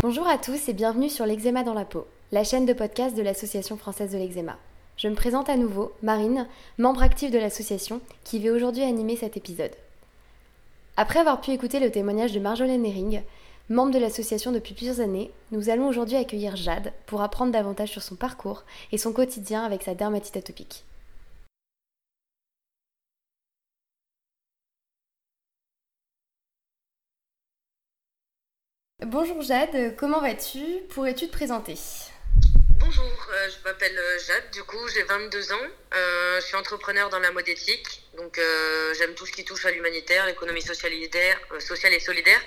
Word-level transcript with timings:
Bonjour 0.00 0.26
à 0.26 0.38
tous 0.38 0.68
et 0.68 0.72
bienvenue 0.72 1.10
sur 1.10 1.26
l'Eczéma 1.26 1.64
dans 1.64 1.74
la 1.74 1.84
peau, 1.84 2.06
la 2.32 2.44
chaîne 2.44 2.64
de 2.64 2.72
podcast 2.72 3.16
de 3.16 3.22
l'Association 3.22 3.76
française 3.76 4.12
de 4.12 4.18
l'eczéma. 4.18 4.56
Je 4.96 5.08
me 5.08 5.14
présente 5.14 5.48
à 5.48 5.56
nouveau, 5.56 5.92
Marine, 6.02 6.46
membre 6.78 7.02
active 7.02 7.30
de 7.30 7.38
l'association, 7.38 8.00
qui 8.24 8.38
va 8.38 8.52
aujourd'hui 8.52 8.82
animer 8.82 9.16
cet 9.16 9.36
épisode. 9.36 9.72
Après 10.96 11.20
avoir 11.20 11.40
pu 11.40 11.52
écouter 11.52 11.78
le 11.78 11.90
témoignage 11.90 12.32
de 12.32 12.40
Marjolaine 12.40 12.84
Herring, 12.84 13.22
membre 13.68 13.92
de 13.92 13.98
l'association 13.98 14.50
depuis 14.50 14.74
plusieurs 14.74 15.00
années, 15.00 15.30
nous 15.52 15.70
allons 15.70 15.88
aujourd'hui 15.88 16.16
accueillir 16.16 16.56
Jade 16.56 16.92
pour 17.06 17.22
apprendre 17.22 17.52
davantage 17.52 17.90
sur 17.90 18.02
son 18.02 18.16
parcours 18.16 18.64
et 18.92 18.98
son 18.98 19.12
quotidien 19.12 19.64
avec 19.64 19.82
sa 19.82 19.94
dermatite 19.94 20.36
atopique. 20.36 20.84
Bonjour 29.06 29.40
Jade, 29.42 29.94
comment 29.96 30.20
vas-tu? 30.20 30.58
Pourrais-tu 30.88 31.28
te 31.28 31.32
présenter? 31.32 31.76
Bonjour, 32.80 33.04
euh, 33.04 33.48
je 33.48 33.62
m'appelle 33.64 33.96
euh, 33.96 34.18
Jade, 34.18 34.50
du 34.52 34.64
coup 34.64 34.88
j'ai 34.92 35.04
22 35.04 35.52
ans, 35.52 35.56
euh, 35.94 36.40
je 36.40 36.44
suis 36.44 36.56
entrepreneur 36.56 37.08
dans 37.08 37.20
la 37.20 37.30
mode 37.30 37.48
éthique, 37.48 38.02
donc 38.16 38.40
j'aime 38.98 39.14
tout 39.14 39.24
ce 39.24 39.30
qui 39.30 39.44
touche 39.44 39.64
à 39.66 39.70
l'humanitaire, 39.70 40.26
l'économie 40.26 40.62
sociale, 40.62 40.92
sociale 41.60 41.94
et 41.94 42.00
solidaire 42.00 42.40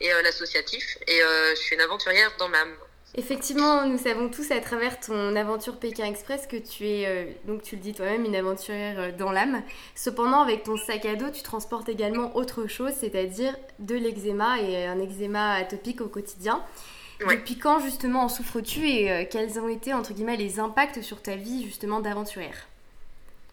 et 0.00 0.08
l'associatif, 0.22 0.96
et 1.06 1.20
je 1.20 1.60
suis 1.60 1.74
une 1.74 1.82
aventurière 1.82 2.32
dans 2.38 2.48
l'âme. 2.48 2.74
Effectivement, 3.14 3.86
nous 3.86 3.98
savons 3.98 4.28
tous 4.28 4.50
à 4.50 4.60
travers 4.60 5.00
ton 5.00 5.34
aventure 5.34 5.78
Pékin 5.78 6.04
Express 6.04 6.46
que 6.46 6.56
tu 6.56 6.86
es, 6.86 7.06
euh, 7.06 7.32
donc 7.46 7.62
tu 7.62 7.76
le 7.76 7.82
dis 7.82 7.94
toi-même, 7.94 8.24
une 8.24 8.36
aventurière 8.36 9.00
euh, 9.00 9.12
dans 9.16 9.32
l'âme. 9.32 9.62
Cependant, 9.94 10.42
avec 10.42 10.64
ton 10.64 10.76
sac 10.76 11.06
à 11.06 11.16
dos, 11.16 11.30
tu 11.30 11.42
transportes 11.42 11.88
également 11.88 12.36
autre 12.36 12.66
chose, 12.66 12.92
c'est-à-dire 12.92 13.56
de 13.78 13.94
l'eczéma 13.94 14.60
et 14.60 14.86
un 14.86 15.00
eczéma 15.00 15.54
atopique 15.54 16.00
au 16.02 16.08
quotidien. 16.08 16.62
Depuis 17.20 17.58
quand 17.58 17.80
justement 17.80 18.22
en 18.24 18.28
souffres-tu 18.28 18.88
et 18.88 19.10
euh, 19.10 19.24
quels 19.28 19.58
ont 19.58 19.68
été 19.68 19.92
entre 19.92 20.12
guillemets 20.12 20.36
les 20.36 20.60
impacts 20.60 21.02
sur 21.02 21.20
ta 21.20 21.34
vie 21.34 21.64
justement 21.64 22.00
d'aventurière? 22.00 22.68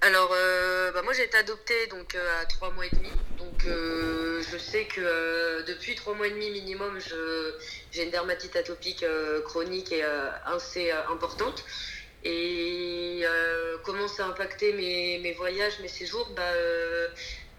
Alors, 0.05 0.29
euh, 0.33 0.91
bah, 0.91 1.01
moi 1.01 1.13
j'ai 1.13 1.23
été 1.23 1.35
adoptée 1.35 1.87
donc, 1.87 2.13
euh, 2.13 2.41
à 2.41 2.45
3 2.45 2.69
mois 2.71 2.85
et 2.85 2.91
demi. 2.91 3.09
Donc, 3.39 3.65
euh, 3.65 4.39
je 4.51 4.57
sais 4.59 4.85
que 4.85 5.63
depuis 5.63 5.95
3 5.95 6.13
mois 6.13 6.27
et 6.27 6.29
demi 6.29 6.51
minimum, 6.51 6.99
j'ai 7.91 8.03
une 8.03 8.11
dermatite 8.11 8.55
atopique 8.55 9.03
chronique 9.45 9.91
et 9.91 10.03
assez 10.45 10.91
importante. 10.91 11.65
Et 12.23 13.23
comment 13.83 14.07
ça 14.07 14.25
a 14.25 14.27
impacté 14.29 14.73
mes, 14.73 15.33
voyages, 15.33 15.79
mes 15.81 15.87
séjours? 15.87 16.29
Bah, 16.35 16.43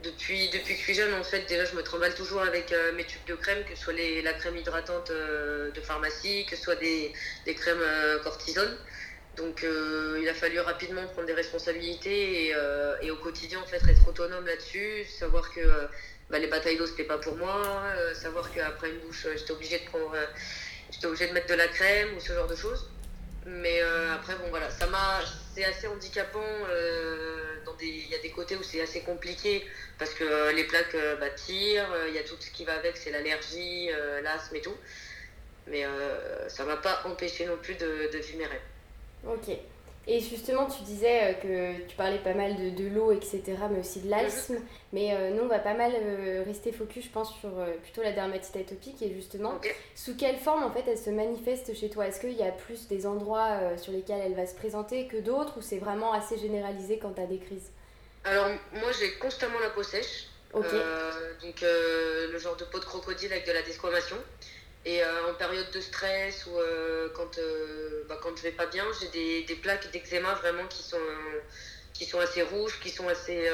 depuis, 0.04 0.48
depuis 0.50 0.74
que 0.74 0.78
je 0.78 0.84
suis 0.84 0.94
jeune, 0.94 1.14
en 1.14 1.24
fait, 1.24 1.46
déjà, 1.48 1.64
je 1.64 1.74
me 1.74 1.82
trimballe 1.82 2.14
toujours 2.14 2.42
avec 2.42 2.72
mes 2.94 3.04
tubes 3.04 3.24
de 3.26 3.34
crème, 3.34 3.64
que 3.64 3.74
ce 3.74 3.82
soit 3.82 3.92
les, 3.92 4.22
la 4.22 4.34
crème 4.34 4.56
hydratante 4.56 5.10
de 5.10 5.80
pharmacie, 5.82 6.46
que 6.48 6.54
ce 6.54 6.62
soit 6.62 6.76
des, 6.76 7.12
des 7.44 7.54
crèmes 7.54 7.82
cortisone. 8.22 8.76
Donc 9.36 9.64
euh, 9.64 10.18
il 10.20 10.28
a 10.28 10.34
fallu 10.34 10.58
rapidement 10.60 11.06
prendre 11.08 11.26
des 11.26 11.34
responsabilités 11.34 12.52
euh, 12.54 12.96
et, 13.02 13.10
au 13.10 13.16
quotidien 13.16 13.60
en 13.60 13.66
fait 13.66 13.82
être 13.88 14.08
autonome 14.08 14.46
là-dessus, 14.46 15.04
savoir 15.04 15.52
que 15.52 15.60
euh, 15.60 15.86
bah, 16.30 16.38
les 16.38 16.46
batailles 16.46 16.78
d'eau 16.78 16.86
c'était 16.86 17.04
pas 17.04 17.18
pour 17.18 17.36
moi, 17.36 17.62
savoir 18.14 18.50
qu'après 18.52 18.90
une 18.90 19.00
douche 19.00 19.26
j'étais 19.36 19.52
obligée 19.52 19.78
de 19.78 19.84
prendre, 19.84 20.14
j'étais 20.90 21.06
obligée 21.06 21.28
de 21.28 21.34
mettre 21.34 21.48
de 21.48 21.54
la 21.54 21.68
crème 21.68 22.16
ou 22.16 22.20
ce 22.20 22.32
genre 22.32 22.48
de 22.48 22.56
choses. 22.56 22.90
Mais 23.44 23.80
après 24.12 24.34
bon 24.36 24.48
voilà, 24.50 24.70
ça 24.70 24.86
m'a, 24.86 25.20
c'est 25.54 25.64
assez 25.64 25.86
handicapant. 25.86 26.40
il 27.80 28.08
y 28.08 28.14
a 28.14 28.18
des 28.18 28.30
côtés 28.30 28.56
où 28.56 28.62
c'est 28.62 28.80
assez 28.80 29.02
compliqué 29.02 29.64
parce 29.98 30.14
que 30.14 30.52
les 30.52 30.64
plaques 30.64 30.96
bah, 31.20 31.30
tirent, 31.30 31.94
il 32.08 32.14
y 32.14 32.18
a 32.18 32.24
tout 32.24 32.36
ce 32.40 32.50
qui 32.50 32.64
va 32.64 32.74
avec, 32.74 32.96
c'est 32.96 33.10
l'allergie, 33.10 33.90
l'asthme 34.22 34.56
et 34.56 34.62
tout. 34.62 34.76
Mais 35.68 35.84
ça 36.48 36.64
m'a 36.64 36.76
pas 36.76 37.02
empêché 37.04 37.44
non 37.44 37.58
plus 37.58 37.74
de, 37.74 38.10
de 38.12 38.18
vivre 38.18 38.38
mes 38.38 38.46
rêves. 38.46 38.60
Ok. 39.28 39.56
Et 40.08 40.20
justement, 40.20 40.66
tu 40.66 40.84
disais 40.84 41.20
euh, 41.20 41.32
que 41.34 41.86
tu 41.88 41.96
parlais 41.96 42.18
pas 42.18 42.34
mal 42.34 42.54
de, 42.54 42.70
de 42.70 42.88
l'eau, 42.88 43.10
etc., 43.10 43.42
mais 43.70 43.80
aussi 43.80 44.00
de 44.00 44.08
l'asthme. 44.08 44.54
Mhm. 44.54 44.62
Mais 44.92 45.12
euh, 45.12 45.30
nous, 45.30 45.42
on 45.42 45.48
va 45.48 45.58
pas 45.58 45.74
mal 45.74 45.92
euh, 45.96 46.44
rester 46.46 46.70
focus, 46.70 47.06
je 47.06 47.10
pense, 47.10 47.36
sur 47.40 47.50
plutôt 47.82 48.02
la 48.02 48.12
dermatite 48.12 48.54
atopique. 48.54 49.02
Et 49.02 49.12
justement, 49.12 49.60
sous 49.96 50.16
quelle 50.16 50.38
forme, 50.38 50.62
en 50.62 50.70
fait, 50.70 50.84
elle 50.86 50.98
se 50.98 51.10
manifeste 51.10 51.74
chez 51.74 51.90
toi? 51.90 52.06
Est-ce 52.06 52.20
qu'il 52.20 52.36
y 52.36 52.44
a 52.44 52.52
plus 52.52 52.86
des 52.86 53.04
endroits 53.04 53.76
sur 53.78 53.92
lesquels 53.92 54.20
elle 54.24 54.34
va 54.34 54.46
se 54.46 54.54
présenter 54.54 55.08
que 55.08 55.16
d'autres 55.16 55.58
Ou 55.58 55.62
c'est 55.62 55.78
vraiment 55.78 56.12
assez 56.12 56.38
généralisé 56.38 56.98
quand 56.98 57.14
tu 57.14 57.22
as 57.22 57.26
des 57.26 57.38
crises? 57.38 57.70
Alors, 58.24 58.46
moi, 58.74 58.92
j'ai 58.98 59.12
constamment 59.14 59.58
la 59.58 59.70
peau 59.70 59.82
sèche. 59.82 60.28
donc, 60.54 60.64
le 61.62 62.38
genre 62.38 62.56
de 62.56 62.64
peau 62.64 62.78
de 62.78 62.84
crocodile 62.84 63.32
avec 63.32 63.46
de 63.46 63.52
la 63.52 63.62
desquamation. 63.62 64.16
Et 64.86 65.02
euh, 65.02 65.28
en 65.28 65.34
période 65.34 65.68
de 65.72 65.80
stress 65.80 66.46
ou 66.46 66.60
euh, 66.60 67.08
quand, 67.12 67.38
euh, 67.38 68.04
bah, 68.08 68.20
quand 68.22 68.36
je 68.36 68.42
vais 68.44 68.52
pas 68.52 68.66
bien, 68.66 68.84
j'ai 69.00 69.08
des, 69.08 69.42
des, 69.42 69.56
plaques 69.56 69.90
d'eczéma 69.90 70.32
vraiment 70.34 70.64
qui 70.68 70.80
sont, 70.84 70.96
qui 71.92 72.04
sont 72.04 72.20
assez 72.20 72.42
rouges, 72.42 72.78
qui 72.78 72.90
sont 72.90 73.08
assez, 73.08 73.50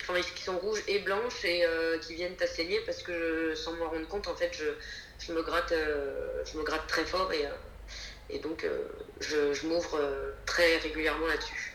enfin, 0.00 0.18
qui 0.34 0.42
sont 0.42 0.56
rouges 0.56 0.82
et 0.88 1.00
blanches 1.00 1.44
et 1.44 1.62
qui 2.00 2.14
viennent 2.14 2.36
à 2.40 2.46
parce 2.86 3.02
que 3.02 3.54
sans 3.54 3.72
m'en 3.72 3.90
rendre 3.90 4.08
compte, 4.08 4.28
en 4.28 4.34
fait, 4.34 4.56
je, 4.56 4.64
je 5.26 5.34
me 5.34 5.42
gratte, 5.42 5.74
je 5.74 6.56
me 6.56 6.62
gratte 6.64 6.86
très 6.86 7.04
fort 7.04 7.30
et, 7.34 7.46
et 8.30 8.38
donc 8.38 8.64
je, 9.20 9.52
je 9.52 9.66
m'ouvre 9.66 10.00
très 10.46 10.78
régulièrement 10.78 11.26
là-dessus. 11.26 11.71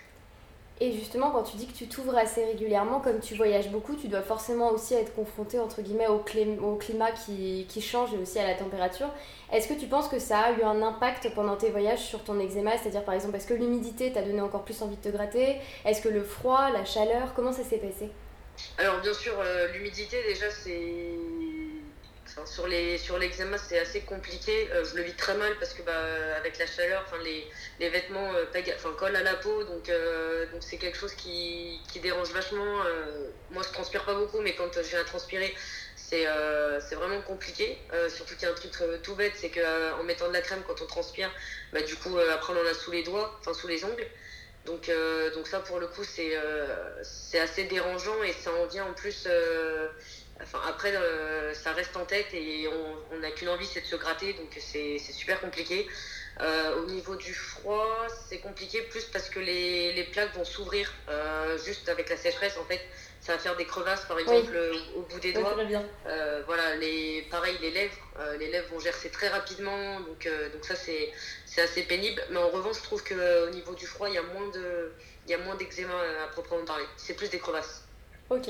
Et 0.80 0.92
justement, 0.92 1.32
quand 1.32 1.42
tu 1.42 1.58
dis 1.58 1.66
que 1.66 1.76
tu 1.76 1.88
t'ouvres 1.88 2.16
assez 2.16 2.46
régulièrement, 2.46 3.00
comme 3.00 3.20
tu 3.20 3.34
voyages 3.34 3.70
beaucoup, 3.70 3.96
tu 3.96 4.08
dois 4.08 4.22
forcément 4.22 4.72
aussi 4.72 4.94
être 4.94 5.14
confronté 5.16 5.60
entre 5.60 5.82
guillemets 5.82 6.08
au, 6.08 6.20
climat 6.20 7.12
qui, 7.12 7.66
qui, 7.68 7.82
change 7.82 8.14
et 8.14 8.18
aussi 8.18 8.38
à 8.38 8.46
la 8.46 8.54
température. 8.54 9.10
Est-ce 9.52 9.68
que 9.68 9.74
tu 9.74 9.88
penses 9.88 10.08
que 10.08 10.20
ça 10.20 10.40
a 10.40 10.52
eu 10.52 10.62
un 10.62 10.84
impact 10.84 11.34
pendant 11.34 11.56
tes 11.56 11.72
voyages 11.72 12.04
sur 12.04 12.24
ton 12.24 12.40
eczéma? 12.40 12.78
C'est-à-dire 12.78 13.04
par 13.04 13.16
exemple, 13.16 13.36
est-ce 13.38 13.48
que 13.48 13.56
l'humidité 13.56 14.12
t'a 14.12 14.22
donné 14.22 14.40
encore 14.40 14.64
plus 14.64 14.80
envie 14.84 14.98
de 14.98 15.02
te 15.02 15.10
gratter? 15.10 15.58
Est-ce 15.84 16.02
que 16.02 16.10
le 16.10 16.24
froid, 16.24 16.70
la 16.72 16.86
chaleur, 16.86 17.34
comment 17.36 17.52
ça 17.52 17.64
s'est 17.64 17.78
passé? 17.78 18.12
Alors 18.78 19.02
bien 19.02 19.14
sûr, 19.14 19.34
euh, 19.40 19.72
l'humidité 19.74 20.18
déjà 20.28 20.50
c'est 20.52 21.16
sur 22.46 22.68
les 22.68 22.98
sur 22.98 23.18
l'eczéma 23.18 23.58
c'est 23.58 23.80
assez 23.80 24.02
compliqué. 24.02 24.70
Euh, 24.72 24.84
je 24.86 24.96
le 24.96 25.04
vis 25.04 25.14
très 25.14 25.36
mal 25.36 25.54
parce 25.60 25.74
que 25.74 25.82
bah, 25.82 25.94
avec 26.38 26.58
la 26.58 26.68
chaleur 26.68 27.04
enfin 27.06 27.22
les, 27.24 27.48
les 27.80 27.90
vêtements 27.90 28.34
euh, 28.34 28.46
enfin, 28.76 28.94
collent 28.98 29.16
à 29.16 29.24
la 29.24 29.36
peau. 29.36 29.64
Donc 29.64 29.90
euh, 29.90 30.46
donc 30.52 30.62
c'est 30.62 30.78
quelque 30.78 30.98
chose 30.98 31.14
qui, 31.14 31.80
qui 31.92 32.00
dérange 32.00 32.32
vachement. 32.32 32.84
Moi 33.52 33.64
je 33.64 33.74
transpire 33.74 34.04
pas 34.06 34.14
beaucoup 34.14 34.42
mais 34.42 34.54
quand 34.56 34.74
je 34.74 34.82
viens 34.82 35.02
à 35.02 35.04
transpirer 35.04 35.54
c'est 35.96 36.26
c'est 36.88 36.96
vraiment 36.96 37.22
compliqué. 37.22 37.78
Surtout 38.10 38.36
qu'il 38.36 38.44
y 38.44 38.46
a 38.46 38.52
un 38.52 38.56
truc 38.56 38.72
tout 39.04 39.16
bête 39.16 39.34
c'est 39.36 39.50
que 39.50 39.94
en 40.00 40.04
mettant 40.04 40.28
de 40.28 40.34
la 40.34 40.42
crème 40.42 40.62
quand 40.68 40.82
on 40.82 40.86
transpire 40.86 41.32
bah, 41.74 41.82
du 41.82 41.96
coup 41.96 42.18
après 42.18 42.54
on 42.54 42.62
en 42.62 42.66
a 42.66 42.74
sous 42.74 42.92
les 42.92 43.04
doigts 43.04 43.38
enfin 43.40 43.54
sous 43.54 43.68
les 43.68 43.84
ongles. 43.84 44.08
Donc, 44.66 44.92
donc 45.34 45.48
ça 45.48 45.60
pour 45.62 45.80
le 45.80 45.88
coup 45.88 46.04
c'est 46.04 46.38
c'est 47.04 47.40
assez 47.40 47.64
dérangeant 47.66 48.22
et 48.24 48.34
ça 48.34 48.52
en 48.54 48.66
vient 48.66 48.86
en 48.86 48.94
plus 48.94 49.28
Enfin, 50.42 50.60
après, 50.68 50.96
euh, 50.96 51.54
ça 51.54 51.72
reste 51.72 51.96
en 51.98 52.06
tête 52.06 52.34
et 52.34 52.68
on 53.12 53.18
n'a 53.20 53.32
qu'une 53.32 53.50
envie, 53.50 53.66
c'est 53.66 53.82
de 53.82 53.86
se 53.86 53.96
gratter, 53.96 54.34
donc 54.34 54.50
c'est 54.60 55.00
super 55.00 55.40
compliqué. 55.40 55.88
Euh, 56.40 56.84
au 56.84 56.86
niveau 56.86 57.16
du 57.16 57.34
froid, 57.34 58.06
c'est 58.30 58.38
compliqué 58.38 58.84
plus 58.84 59.06
parce 59.06 59.28
que 59.30 59.40
les, 59.40 59.94
les 59.94 60.04
plaques 60.04 60.36
vont 60.36 60.46
s'ouvrir 60.46 60.94
euh, 61.10 61.58
juste 61.58 61.90
avec 61.90 62.10
la 62.10 62.18
sécheresse. 62.18 62.56
En 62.58 62.66
fait, 62.66 62.80
ça 63.22 63.34
va 63.34 63.40
faire 63.40 63.56
des 63.56 63.66
crevasses, 63.66 64.06
par 64.06 64.20
exemple, 64.20 64.56
au 64.96 65.02
bout 65.02 65.20
des 65.20 65.34
doigts. 65.34 65.56
voilà, 66.46 66.76
les, 66.76 67.26
pareil, 67.32 67.58
les 67.62 67.72
lèvres, 67.72 67.98
les 68.40 68.52
lèvres 68.52 68.70
vont 68.70 68.80
gercer 68.80 69.10
très 69.10 69.30
rapidement, 69.30 70.00
donc, 70.02 70.30
donc 70.54 70.64
ça 70.64 70.76
c'est 70.76 71.62
assez 71.62 71.84
pénible. 71.84 72.22
Mais 72.30 72.38
en 72.38 72.50
revanche, 72.50 72.78
je 72.78 72.84
trouve 72.84 73.04
qu'au 73.04 73.50
niveau 73.50 73.74
du 73.74 73.88
froid, 73.88 74.08
il 74.08 74.14
y 74.14 74.20
a 74.20 74.24
moins 74.24 74.48
de, 74.50 74.92
il 75.26 75.32
y 75.32 75.34
a 75.34 75.40
moins 75.40 75.56
d'eczéma 75.56 75.96
à 76.24 76.28
proprement 76.28 76.64
parler. 76.64 76.86
C'est 76.98 77.16
plus 77.16 77.30
des 77.30 77.40
crevasses. 77.40 77.87
Ok. 78.30 78.50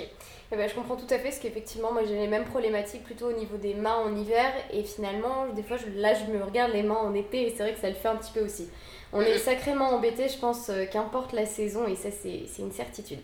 Eh 0.52 0.56
ben, 0.56 0.68
je 0.68 0.74
comprends 0.74 0.96
tout 0.96 1.06
à 1.10 1.18
fait 1.18 1.26
parce 1.26 1.40
qu'effectivement, 1.40 1.92
moi 1.92 2.04
j'ai 2.08 2.16
les 2.16 2.28
mêmes 2.28 2.46
problématiques 2.46 3.04
plutôt 3.04 3.28
au 3.28 3.34
niveau 3.34 3.58
des 3.58 3.74
mains 3.74 3.98
en 3.98 4.16
hiver 4.16 4.52
et 4.72 4.84
finalement, 4.84 5.48
des 5.54 5.62
fois, 5.62 5.78
je, 5.78 6.00
là 6.00 6.14
je 6.14 6.32
me 6.32 6.44
regarde 6.44 6.72
les 6.72 6.84
mains 6.84 6.96
en 6.96 7.14
été 7.14 7.48
et 7.48 7.50
c'est 7.50 7.64
vrai 7.64 7.74
que 7.74 7.80
ça 7.80 7.90
le 7.90 7.96
fait 7.96 8.08
un 8.08 8.16
petit 8.16 8.32
peu 8.32 8.44
aussi. 8.44 8.70
On 9.14 9.22
est 9.22 9.38
sacrément 9.38 9.90
embêté, 9.90 10.28
je 10.30 10.38
pense, 10.38 10.70
euh, 10.70 10.86
qu'importe 10.86 11.34
la 11.34 11.46
saison 11.46 11.88
et 11.88 11.96
ça 11.96 12.10
c'est 12.12 12.48
une 12.60 12.72
certitude. 12.72 13.20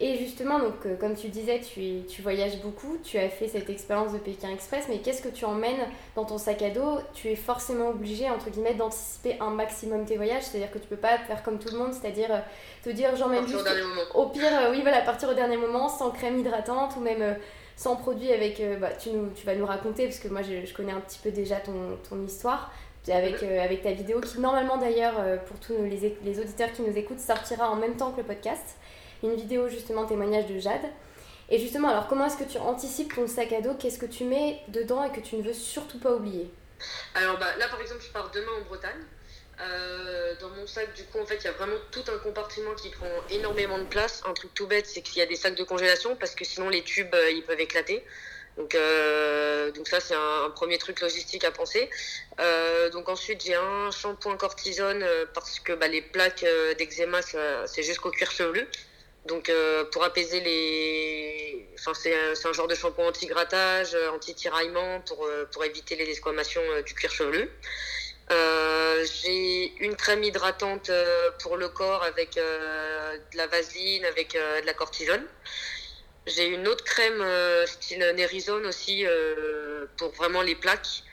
Et 0.00 0.18
justement, 0.18 0.58
donc, 0.58 0.84
euh, 0.84 0.96
comme 0.96 1.14
tu 1.14 1.28
disais, 1.28 1.60
tu, 1.60 2.04
tu, 2.06 2.20
voyages 2.20 2.60
beaucoup, 2.60 2.98
tu 3.02 3.18
as 3.18 3.30
fait 3.30 3.48
cette 3.48 3.70
expérience 3.70 4.12
de 4.12 4.18
Pékin 4.18 4.50
Express, 4.50 4.84
mais 4.88 4.98
qu'est-ce 4.98 5.22
que 5.22 5.28
tu 5.28 5.44
emmènes 5.46 5.80
dans 6.14 6.24
ton 6.24 6.36
sac 6.36 6.60
à 6.60 6.70
dos? 6.70 6.98
Tu 7.14 7.28
es 7.28 7.36
forcément 7.36 7.88
obligé, 7.88 8.28
entre 8.28 8.50
guillemets, 8.50 8.74
d'anticiper 8.74 9.36
un 9.40 9.50
maximum 9.50 10.04
tes 10.04 10.16
voyages, 10.16 10.42
c'est-à-dire 10.42 10.70
que 10.70 10.78
tu 10.78 10.86
peux 10.86 10.96
pas 10.96 11.16
faire 11.18 11.42
comme 11.42 11.58
tout 11.58 11.70
le 11.72 11.78
monde, 11.78 11.94
c'est-à-dire 11.94 12.30
euh, 12.30 12.40
te 12.84 12.90
dire 12.90 13.16
j'emmène 13.16 13.46
juste 13.46 13.66
au, 14.14 14.26
pire, 14.26 14.42
euh, 14.44 14.70
oui, 14.70 14.82
voilà, 14.82 15.00
partir 15.00 15.30
au 15.30 15.34
dernier 15.34 15.56
moment, 15.56 15.88
sans 15.88 16.10
crème 16.10 16.38
hydratante 16.38 16.96
ou 16.96 17.00
même 17.00 17.36
sans 17.76 17.96
produit 17.96 18.32
avec. 18.32 18.62
bah, 18.78 18.90
tu, 18.92 19.10
nous, 19.10 19.30
tu 19.34 19.46
vas 19.46 19.54
nous 19.54 19.66
raconter, 19.66 20.04
parce 20.04 20.18
que 20.18 20.28
moi 20.28 20.42
je, 20.42 20.66
je 20.66 20.74
connais 20.74 20.92
un 20.92 21.00
petit 21.00 21.18
peu 21.22 21.30
déjà 21.30 21.56
ton, 21.56 21.96
ton 22.08 22.22
histoire. 22.24 22.72
Avec, 23.08 23.40
avec 23.44 23.82
ta 23.82 23.92
vidéo 23.92 24.20
qui 24.20 24.40
normalement 24.40 24.78
d'ailleurs 24.78 25.14
pour 25.46 25.60
tous 25.60 25.74
les, 25.80 26.18
les 26.24 26.40
auditeurs 26.40 26.72
qui 26.72 26.82
nous 26.82 26.98
écoutent 26.98 27.20
sortira 27.20 27.70
en 27.70 27.76
même 27.76 27.96
temps 27.96 28.10
que 28.10 28.16
le 28.16 28.24
podcast. 28.24 28.76
Une 29.22 29.34
vidéo 29.34 29.68
justement 29.68 30.06
témoignage 30.06 30.46
de 30.46 30.58
Jade. 30.58 30.86
Et 31.48 31.58
justement, 31.58 31.88
alors 31.88 32.08
comment 32.08 32.26
est-ce 32.26 32.36
que 32.36 32.50
tu 32.50 32.58
anticipes 32.58 33.14
ton 33.14 33.28
sac 33.28 33.52
à 33.52 33.60
dos? 33.60 33.74
Qu'est-ce 33.74 33.98
que 33.98 34.06
tu 34.06 34.24
mets 34.24 34.60
dedans 34.68 35.04
et 35.04 35.12
que 35.12 35.20
tu 35.20 35.36
ne 35.36 35.42
veux 35.42 35.54
surtout 35.54 35.98
pas 35.98 36.12
oublier? 36.12 36.50
Alors 37.14 37.38
bah, 37.38 37.56
là, 37.58 37.68
par 37.68 37.80
exemple, 37.80 38.02
je 38.04 38.10
pars 38.12 38.30
demain 38.32 38.52
en 38.60 38.64
Bretagne. 38.64 39.02
Euh, 39.58 40.34
dans 40.40 40.50
mon 40.50 40.66
sac, 40.66 40.92
du 40.94 41.04
coup, 41.04 41.18
en 41.18 41.24
fait, 41.24 41.36
il 41.36 41.44
y 41.44 41.48
a 41.48 41.52
vraiment 41.52 41.76
tout 41.90 42.04
un 42.08 42.18
compartiment 42.18 42.74
qui 42.74 42.90
prend 42.90 43.06
énormément 43.30 43.78
de 43.78 43.84
place. 43.84 44.22
Un 44.26 44.34
truc 44.34 44.52
tout 44.54 44.66
bête, 44.66 44.86
c'est 44.86 45.02
qu'il 45.02 45.18
y 45.18 45.22
a 45.22 45.26
des 45.26 45.36
sacs 45.36 45.54
de 45.54 45.64
congélation 45.64 46.16
parce 46.16 46.34
que 46.34 46.44
sinon 46.44 46.68
les 46.68 46.82
tubes, 46.82 47.14
euh, 47.14 47.30
ils 47.30 47.42
peuvent 47.42 47.60
éclater. 47.60 48.04
Donc, 48.56 48.74
euh, 48.74 49.70
ça, 49.84 50.00
c'est 50.00 50.14
un, 50.14 50.50
premier 50.50 50.78
truc 50.78 51.00
logistique 51.00 51.44
à 51.44 51.50
penser. 51.50 51.90
donc 52.92 53.08
ensuite, 53.08 53.44
j'ai 53.44 53.54
un 53.54 53.90
shampoing 53.90 54.36
cortisone 54.36 55.04
parce 55.34 55.60
que 55.60 55.74
bah, 55.74 55.88
les 55.88 56.00
plaques 56.00 56.44
d'eczéma, 56.78 57.20
c'est 57.22 57.82
jusqu'au 57.82 58.10
cuir 58.10 58.30
chevelu. 58.30 58.66
Donc 59.26 59.50
pour 59.92 60.04
apaiser 60.04 60.40
les... 60.40 61.68
Enfin, 61.78 61.92
c'est 61.94 62.14
un, 62.14 62.52
genre 62.52 62.68
de 62.68 62.74
shampoing 62.74 63.08
anti-grattage, 63.08 63.96
anti-tiraillement 64.14 65.00
pour, 65.00 65.28
pour 65.52 65.64
éviter 65.64 65.96
les 65.96 66.06
desquamations 66.06 66.62
du 66.84 66.94
cuir 66.94 67.10
chevelu. 67.10 67.50
Euh, 68.32 69.06
j'ai 69.22 69.72
une 69.78 69.94
crème 69.94 70.24
hydratante 70.24 70.90
euh, 70.90 71.30
pour 71.40 71.56
le 71.56 71.68
corps 71.68 72.02
avec 72.02 72.36
euh, 72.36 73.16
de 73.32 73.36
la 73.36 73.46
vaseline, 73.46 74.04
avec 74.04 74.32
de 74.34 74.66
la 74.66 74.74
cortisone. 74.74 75.24
J'ai 76.26 76.46
une 76.46 76.66
autre 76.66 76.82
crème 76.82 77.24
style 77.66 78.00
Nerizone 78.16 78.66
aussi 78.66 79.06
pour 79.96 80.10
vraiment 80.10 80.42
les 80.42 80.56
plaques. 80.56 81.04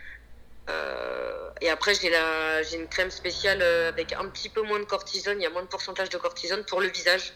Et 1.63 1.69
après, 1.69 1.95
j'ai 1.95 2.09
la, 2.09 2.61
j'ai 2.61 2.77
une 2.77 2.87
crème 2.87 3.09
spéciale 3.09 3.61
avec 3.61 4.13
un 4.13 4.27
petit 4.29 4.49
peu 4.49 4.61
moins 4.61 4.79
de 4.79 4.85
cortisone. 4.85 5.39
Il 5.39 5.43
y 5.43 5.47
a 5.47 5.49
moins 5.49 5.63
de 5.63 5.67
pourcentage 5.67 6.09
de 6.09 6.17
cortisone 6.17 6.63
pour 6.65 6.81
le 6.81 6.87
visage. 6.87 7.33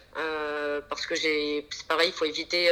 parce 0.90 1.06
que 1.08 1.16
j'ai, 1.16 1.66
c'est 1.72 1.88
pareil, 1.88 2.10
il 2.10 2.14
faut 2.14 2.26
éviter 2.26 2.70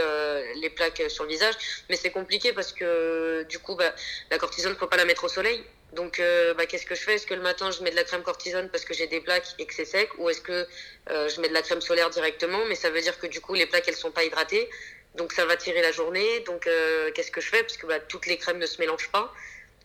les 0.62 0.70
plaques 0.70 1.02
sur 1.08 1.24
le 1.24 1.30
visage. 1.30 1.56
Mais 1.90 1.96
c'est 1.96 2.12
compliqué 2.12 2.54
parce 2.54 2.74
que 2.74 3.44
du 3.44 3.60
coup, 3.60 3.76
bah, 3.76 3.92
la 4.30 4.38
cortisone, 4.38 4.76
faut 4.76 4.88
pas 4.88 4.98
la 4.98 5.06
mettre 5.06 5.24
au 5.24 5.30
soleil. 5.30 5.64
Donc, 5.96 6.20
euh, 6.20 6.54
bah, 6.54 6.66
qu'est-ce 6.66 6.86
que 6.86 6.94
je 6.94 7.02
fais? 7.02 7.16
Est-ce 7.16 7.26
que 7.26 7.34
le 7.34 7.42
matin, 7.42 7.72
je 7.72 7.82
mets 7.82 7.92
de 7.92 7.96
la 7.96 8.04
crème 8.04 8.22
cortisone 8.22 8.70
parce 8.70 8.84
que 8.84 8.94
j'ai 8.94 9.08
des 9.08 9.22
plaques 9.22 9.56
et 9.60 9.66
que 9.66 9.74
c'est 9.74 9.86
sec? 9.86 10.10
Ou 10.18 10.30
est-ce 10.30 10.42
que 10.42 10.68
euh, 11.10 11.30
je 11.30 11.40
mets 11.40 11.48
de 11.48 11.54
la 11.54 11.62
crème 11.62 11.82
solaire 11.82 12.10
directement? 12.10 12.60
Mais 12.68 12.76
ça 12.76 12.90
veut 12.90 13.02
dire 13.02 13.18
que 13.18 13.28
du 13.28 13.40
coup, 13.40 13.54
les 13.54 13.66
plaques, 13.66 13.88
elles 13.88 13.96
sont 13.96 14.12
pas 14.12 14.26
hydratées. 14.26 14.70
Donc, 15.16 15.32
ça 15.32 15.46
va 15.46 15.56
tirer 15.56 15.82
la 15.82 15.94
journée. 15.94 16.42
Donc, 16.42 16.68
euh, 16.68 17.12
qu'est-ce 17.14 17.32
que 17.32 17.40
je 17.40 17.50
fais? 17.50 17.62
Parce 17.62 17.78
que 17.78 17.88
bah, 17.88 18.00
toutes 18.00 18.26
les 18.26 18.38
crèmes 18.38 18.58
ne 18.58 18.66
se 18.66 18.80
mélangent 18.80 19.10
pas. 19.10 19.34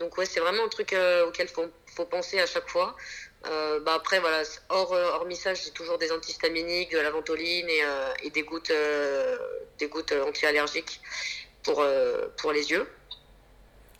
Donc, 0.00 0.16
ouais, 0.18 0.26
c'est 0.26 0.40
vraiment 0.40 0.64
un 0.64 0.68
truc 0.68 0.94
auquel 1.26 1.46
il 1.46 1.52
faut, 1.52 1.66
faut, 1.94 2.06
penser 2.06 2.40
à 2.40 2.46
chaque 2.46 2.68
fois. 2.68 2.96
bah, 3.44 3.94
après, 3.94 4.18
voilà, 4.18 4.42
hors, 4.68 4.92
hormis 4.92 5.36
ça, 5.36 5.54
j'ai 5.54 5.70
toujours 5.70 5.98
des 5.98 6.10
antihistaminiques, 6.10 6.92
de 6.92 6.98
la 6.98 7.10
ventoline 7.10 7.68
et, 7.68 7.82
et 8.22 8.30
des 8.30 8.42
gouttes, 8.42 8.72
des 9.78 9.88
gouttes 9.88 10.12
anti-allergiques 10.12 11.00
pour, 11.62 11.84
pour 12.38 12.52
les 12.52 12.70
yeux. 12.70 12.88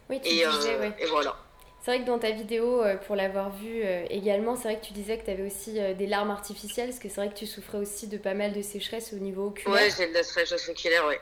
Oui, 0.08 0.20
tu 0.20 0.28
et, 0.28 0.46
disais, 0.46 0.92
et 0.98 1.06
voilà. 1.06 1.36
C'est 1.82 1.92
vrai 1.92 2.00
que 2.00 2.06
dans 2.06 2.18
ta 2.18 2.30
vidéo, 2.30 2.82
euh, 2.82 2.96
pour 2.96 3.16
l'avoir 3.16 3.50
vue 3.56 3.82
euh, 3.84 4.04
également, 4.10 4.54
c'est 4.54 4.64
vrai 4.64 4.78
que 4.78 4.84
tu 4.84 4.92
disais 4.92 5.16
que 5.16 5.24
tu 5.24 5.30
avais 5.30 5.46
aussi 5.46 5.80
euh, 5.80 5.94
des 5.94 6.06
larmes 6.06 6.30
artificielles, 6.30 6.88
parce 6.90 6.98
que 6.98 7.08
c'est 7.08 7.16
vrai 7.16 7.30
que 7.30 7.38
tu 7.38 7.46
souffrais 7.46 7.78
aussi 7.78 8.06
de 8.06 8.18
pas 8.18 8.34
mal 8.34 8.52
de 8.52 8.60
sécheresse 8.60 9.14
au 9.14 9.16
niveau 9.16 9.46
oculaire. 9.46 9.80
Ouais, 9.80 9.88
j'ai 9.96 10.08
de 10.08 10.12
la 10.12 10.22
sécheresse 10.22 10.68
oculaire, 10.68 11.06
ouais. 11.06 11.18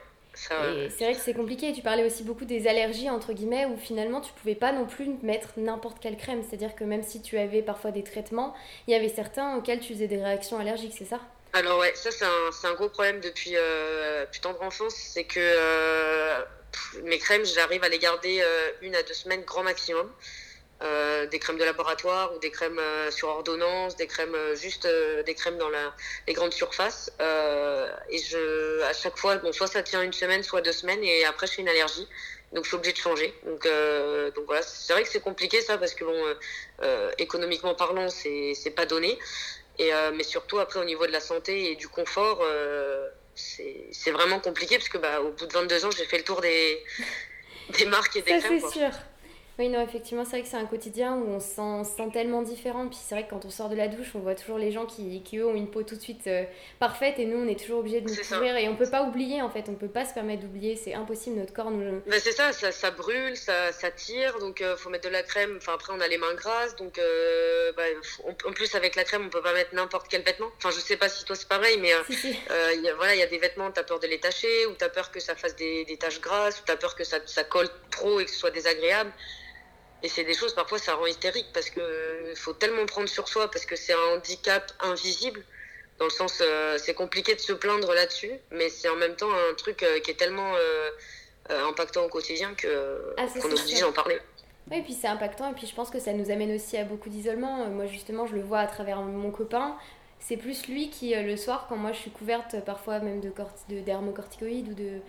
C'est 0.46 1.04
vrai 1.04 1.14
que 1.14 1.20
c'est 1.20 1.34
compliqué. 1.34 1.68
Et 1.68 1.72
tu 1.72 1.82
parlais 1.82 2.04
aussi 2.04 2.22
beaucoup 2.22 2.44
des 2.44 2.66
allergies, 2.66 3.10
entre 3.10 3.32
guillemets, 3.32 3.66
où 3.66 3.76
finalement 3.76 4.20
tu 4.20 4.32
pouvais 4.32 4.54
pas 4.54 4.72
non 4.72 4.86
plus 4.86 5.10
mettre 5.22 5.50
n'importe 5.56 5.98
quelle 6.00 6.16
crème. 6.16 6.42
C'est-à-dire 6.48 6.74
que 6.74 6.84
même 6.84 7.02
si 7.02 7.20
tu 7.22 7.38
avais 7.38 7.62
parfois 7.62 7.90
des 7.90 8.02
traitements, 8.02 8.54
il 8.86 8.92
y 8.92 8.94
avait 8.94 9.08
certains 9.08 9.56
auxquels 9.56 9.80
tu 9.80 9.92
faisais 9.94 10.08
des 10.08 10.22
réactions 10.22 10.58
allergiques, 10.58 10.94
c'est 10.96 11.04
ça? 11.04 11.20
Alors 11.54 11.78
ouais, 11.78 11.92
ça 11.94 12.10
c'est 12.10 12.26
un, 12.26 12.70
un, 12.70 12.74
gros 12.74 12.90
problème 12.90 13.20
depuis 13.20 13.52
euh, 13.54 14.26
plus 14.26 14.40
tendre 14.40 14.62
enfance. 14.62 14.94
C'est 14.94 15.24
que 15.24 16.44
mes 17.04 17.18
crèmes, 17.18 17.44
j'arrive 17.44 17.82
à 17.82 17.88
les 17.88 17.98
garder 17.98 18.42
une 18.82 18.94
à 18.94 19.02
deux 19.02 19.14
semaines 19.14 19.42
grand 19.42 19.62
maximum. 19.62 20.08
Euh, 20.80 21.26
des 21.26 21.40
crèmes 21.40 21.58
de 21.58 21.64
laboratoire 21.64 22.32
ou 22.36 22.38
des 22.38 22.52
crèmes 22.52 22.78
euh, 22.78 23.10
sur 23.10 23.26
ordonnance, 23.26 23.96
des 23.96 24.06
crèmes 24.06 24.36
euh, 24.36 24.54
juste 24.54 24.86
des 25.26 25.34
crèmes 25.34 25.58
dans 25.58 25.68
la, 25.68 25.92
les 26.28 26.34
grandes 26.34 26.52
surfaces. 26.52 27.10
et 28.10 28.18
je, 28.18 28.82
à 28.82 28.92
chaque 28.92 29.18
fois, 29.18 29.36
bon, 29.36 29.52
soit 29.52 29.66
ça 29.66 29.82
tient 29.82 30.02
une 30.02 30.12
semaine, 30.12 30.44
soit 30.44 30.60
deux 30.60 30.72
semaines, 30.72 31.02
et 31.02 31.24
après 31.24 31.48
je 31.48 31.54
fais 31.54 31.62
une 31.62 31.68
allergie. 31.68 32.06
Donc 32.52 32.62
je 32.64 32.68
suis 32.68 32.76
obligée 32.76 32.92
de 32.92 32.98
changer. 32.98 33.34
Donc, 33.44 33.64
donc 34.34 34.44
voilà, 34.46 34.62
c'est 34.62 34.92
vrai 34.92 35.02
que 35.02 35.08
c'est 35.08 35.20
compliqué 35.20 35.60
ça 35.60 35.78
parce 35.78 35.94
que 35.94 36.04
bon, 36.04 36.36
économiquement 37.18 37.74
parlant, 37.74 38.08
c'est 38.08 38.54
c'est 38.54 38.70
pas 38.70 38.86
donné. 38.86 39.18
Et 39.78 39.90
mais 40.14 40.22
surtout 40.22 40.58
après 40.58 40.78
au 40.80 40.84
niveau 40.84 41.06
de 41.06 41.12
la 41.12 41.20
santé 41.20 41.72
et 41.72 41.76
du 41.76 41.88
confort, 41.88 42.42
c'est 43.34 44.10
vraiment 44.12 44.38
compliqué 44.38 44.76
parce 44.78 44.88
que 44.88 44.98
bah, 44.98 45.20
au 45.20 45.30
bout 45.32 45.46
de 45.46 45.52
22 45.52 45.84
ans, 45.86 45.90
j'ai 45.90 46.06
fait 46.06 46.18
le 46.18 46.24
tour 46.24 46.40
des 46.40 46.82
des 47.78 47.84
marques 47.84 48.16
et 48.16 48.22
des 48.22 48.38
crèmes. 48.38 48.60
c'est 48.60 48.78
sûr. 48.78 48.90
Oui, 49.58 49.68
non, 49.68 49.82
effectivement, 49.82 50.24
c'est 50.24 50.30
vrai 50.30 50.42
que 50.42 50.48
c'est 50.48 50.56
un 50.56 50.66
quotidien 50.66 51.16
où 51.16 51.30
on 51.30 51.40
se 51.40 51.56
sent, 51.96 52.10
tellement 52.12 52.42
différent. 52.42 52.86
Puis 52.86 52.98
c'est 53.02 53.16
vrai 53.16 53.24
que 53.24 53.30
quand 53.30 53.44
on 53.44 53.50
sort 53.50 53.68
de 53.68 53.74
la 53.74 53.88
douche, 53.88 54.14
on 54.14 54.20
voit 54.20 54.36
toujours 54.36 54.56
les 54.56 54.70
gens 54.70 54.86
qui, 54.86 55.20
qui 55.24 55.38
eux, 55.38 55.46
ont 55.46 55.54
une 55.56 55.68
peau 55.68 55.82
tout 55.82 55.96
de 55.96 56.00
suite 56.00 56.28
euh, 56.28 56.44
parfaite 56.78 57.18
et 57.18 57.24
nous, 57.24 57.38
on 57.38 57.48
est 57.48 57.58
toujours 57.58 57.80
obligé 57.80 58.00
de 58.00 58.08
nous 58.08 58.14
couvrir. 58.14 58.56
Et 58.56 58.68
on 58.68 58.76
peut 58.76 58.88
pas 58.88 59.02
oublier, 59.02 59.42
en 59.42 59.50
fait, 59.50 59.68
on 59.68 59.74
peut 59.74 59.88
pas 59.88 60.04
se 60.04 60.14
permettre 60.14 60.42
d'oublier, 60.42 60.76
c'est 60.76 60.94
impossible, 60.94 61.40
notre 61.40 61.52
corps 61.52 61.72
nous. 61.72 62.00
Ben, 62.06 62.20
c'est 62.20 62.30
ça, 62.30 62.52
ça, 62.52 62.70
ça, 62.70 62.92
brûle, 62.92 63.36
ça, 63.36 63.72
ça 63.72 63.90
tire, 63.90 64.38
donc 64.38 64.60
il 64.60 64.66
euh, 64.66 64.76
faut 64.76 64.90
mettre 64.90 65.08
de 65.08 65.12
la 65.12 65.24
crème. 65.24 65.56
Enfin, 65.56 65.72
après, 65.74 65.92
on 65.92 66.00
a 66.00 66.06
les 66.06 66.18
mains 66.18 66.34
grasses, 66.34 66.76
donc 66.76 66.96
euh, 67.00 67.72
bah, 67.76 67.82
en 68.46 68.52
plus, 68.52 68.76
avec 68.76 68.94
la 68.94 69.02
crème, 69.02 69.24
on 69.26 69.28
peut 69.28 69.42
pas 69.42 69.54
mettre 69.54 69.74
n'importe 69.74 70.06
quel 70.08 70.22
vêtement. 70.22 70.50
Enfin, 70.58 70.70
je 70.70 70.78
sais 70.78 70.96
pas 70.96 71.08
si 71.08 71.24
toi 71.24 71.34
c'est 71.34 71.48
pareil, 71.48 71.78
mais 71.80 71.88
y 71.88 72.88
a, 72.88 72.94
voilà, 72.94 73.16
il 73.16 73.18
y 73.18 73.24
a 73.24 73.26
des 73.26 73.38
vêtements, 73.38 73.72
tu 73.72 73.80
as 73.80 73.84
peur 73.84 73.98
de 73.98 74.06
les 74.06 74.20
tacher, 74.20 74.66
ou 74.66 74.74
tu 74.74 74.84
as 74.84 74.88
peur 74.88 75.10
que 75.10 75.18
ça 75.18 75.34
fasse 75.34 75.56
des, 75.56 75.84
des 75.84 75.96
taches 75.96 76.20
grasses, 76.20 76.60
ou 76.60 76.64
tu 76.64 76.70
as 76.70 76.76
peur 76.76 76.94
que 76.94 77.02
ça, 77.02 77.18
ça 77.26 77.42
colle 77.42 77.68
trop 77.90 78.20
et 78.20 78.24
que 78.24 78.30
ce 78.30 78.38
soit 78.38 78.52
désagréable. 78.52 79.10
Et 80.02 80.08
c'est 80.08 80.24
des 80.24 80.34
choses, 80.34 80.54
parfois, 80.54 80.78
ça 80.78 80.94
rend 80.94 81.06
hystérique 81.06 81.48
parce 81.52 81.70
qu'il 81.70 82.36
faut 82.36 82.52
tellement 82.52 82.86
prendre 82.86 83.08
sur 83.08 83.26
soi 83.26 83.50
parce 83.50 83.66
que 83.66 83.76
c'est 83.76 83.92
un 83.92 84.16
handicap 84.16 84.72
invisible. 84.80 85.42
Dans 85.98 86.04
le 86.04 86.10
sens, 86.10 86.40
euh, 86.40 86.78
c'est 86.78 86.94
compliqué 86.94 87.34
de 87.34 87.40
se 87.40 87.52
plaindre 87.52 87.92
là-dessus, 87.92 88.30
mais 88.52 88.68
c'est 88.68 88.88
en 88.88 88.94
même 88.94 89.16
temps 89.16 89.32
un 89.32 89.54
truc 89.54 89.82
euh, 89.82 89.98
qui 89.98 90.12
est 90.12 90.14
tellement 90.14 90.52
euh, 90.54 90.90
impactant 91.68 92.04
au 92.04 92.08
quotidien 92.08 92.54
que, 92.54 93.14
ah, 93.16 93.26
qu'on 93.26 93.50
est 93.50 93.60
obligé 93.60 93.80
d'en 93.80 93.92
parler. 93.92 94.18
Oui, 94.70 94.78
et 94.78 94.82
puis 94.82 94.92
c'est 94.92 95.08
impactant, 95.08 95.50
et 95.50 95.54
puis 95.54 95.66
je 95.66 95.74
pense 95.74 95.90
que 95.90 95.98
ça 95.98 96.12
nous 96.12 96.30
amène 96.30 96.54
aussi 96.54 96.76
à 96.76 96.84
beaucoup 96.84 97.08
d'isolement. 97.08 97.66
Moi, 97.66 97.86
justement, 97.86 98.26
je 98.26 98.36
le 98.36 98.42
vois 98.42 98.60
à 98.60 98.66
travers 98.66 99.00
mon 99.00 99.32
copain. 99.32 99.76
C'est 100.20 100.36
plus 100.36 100.68
lui 100.68 100.90
qui, 100.90 101.14
le 101.14 101.36
soir, 101.36 101.66
quand 101.68 101.76
moi 101.76 101.92
je 101.92 101.98
suis 101.98 102.10
couverte 102.10 102.62
parfois 102.64 102.98
même 102.98 103.20
de, 103.20 103.32
de 103.70 103.80
dermocorticoïdes 103.80 104.68
ou 104.68 104.74
de, 104.74 105.00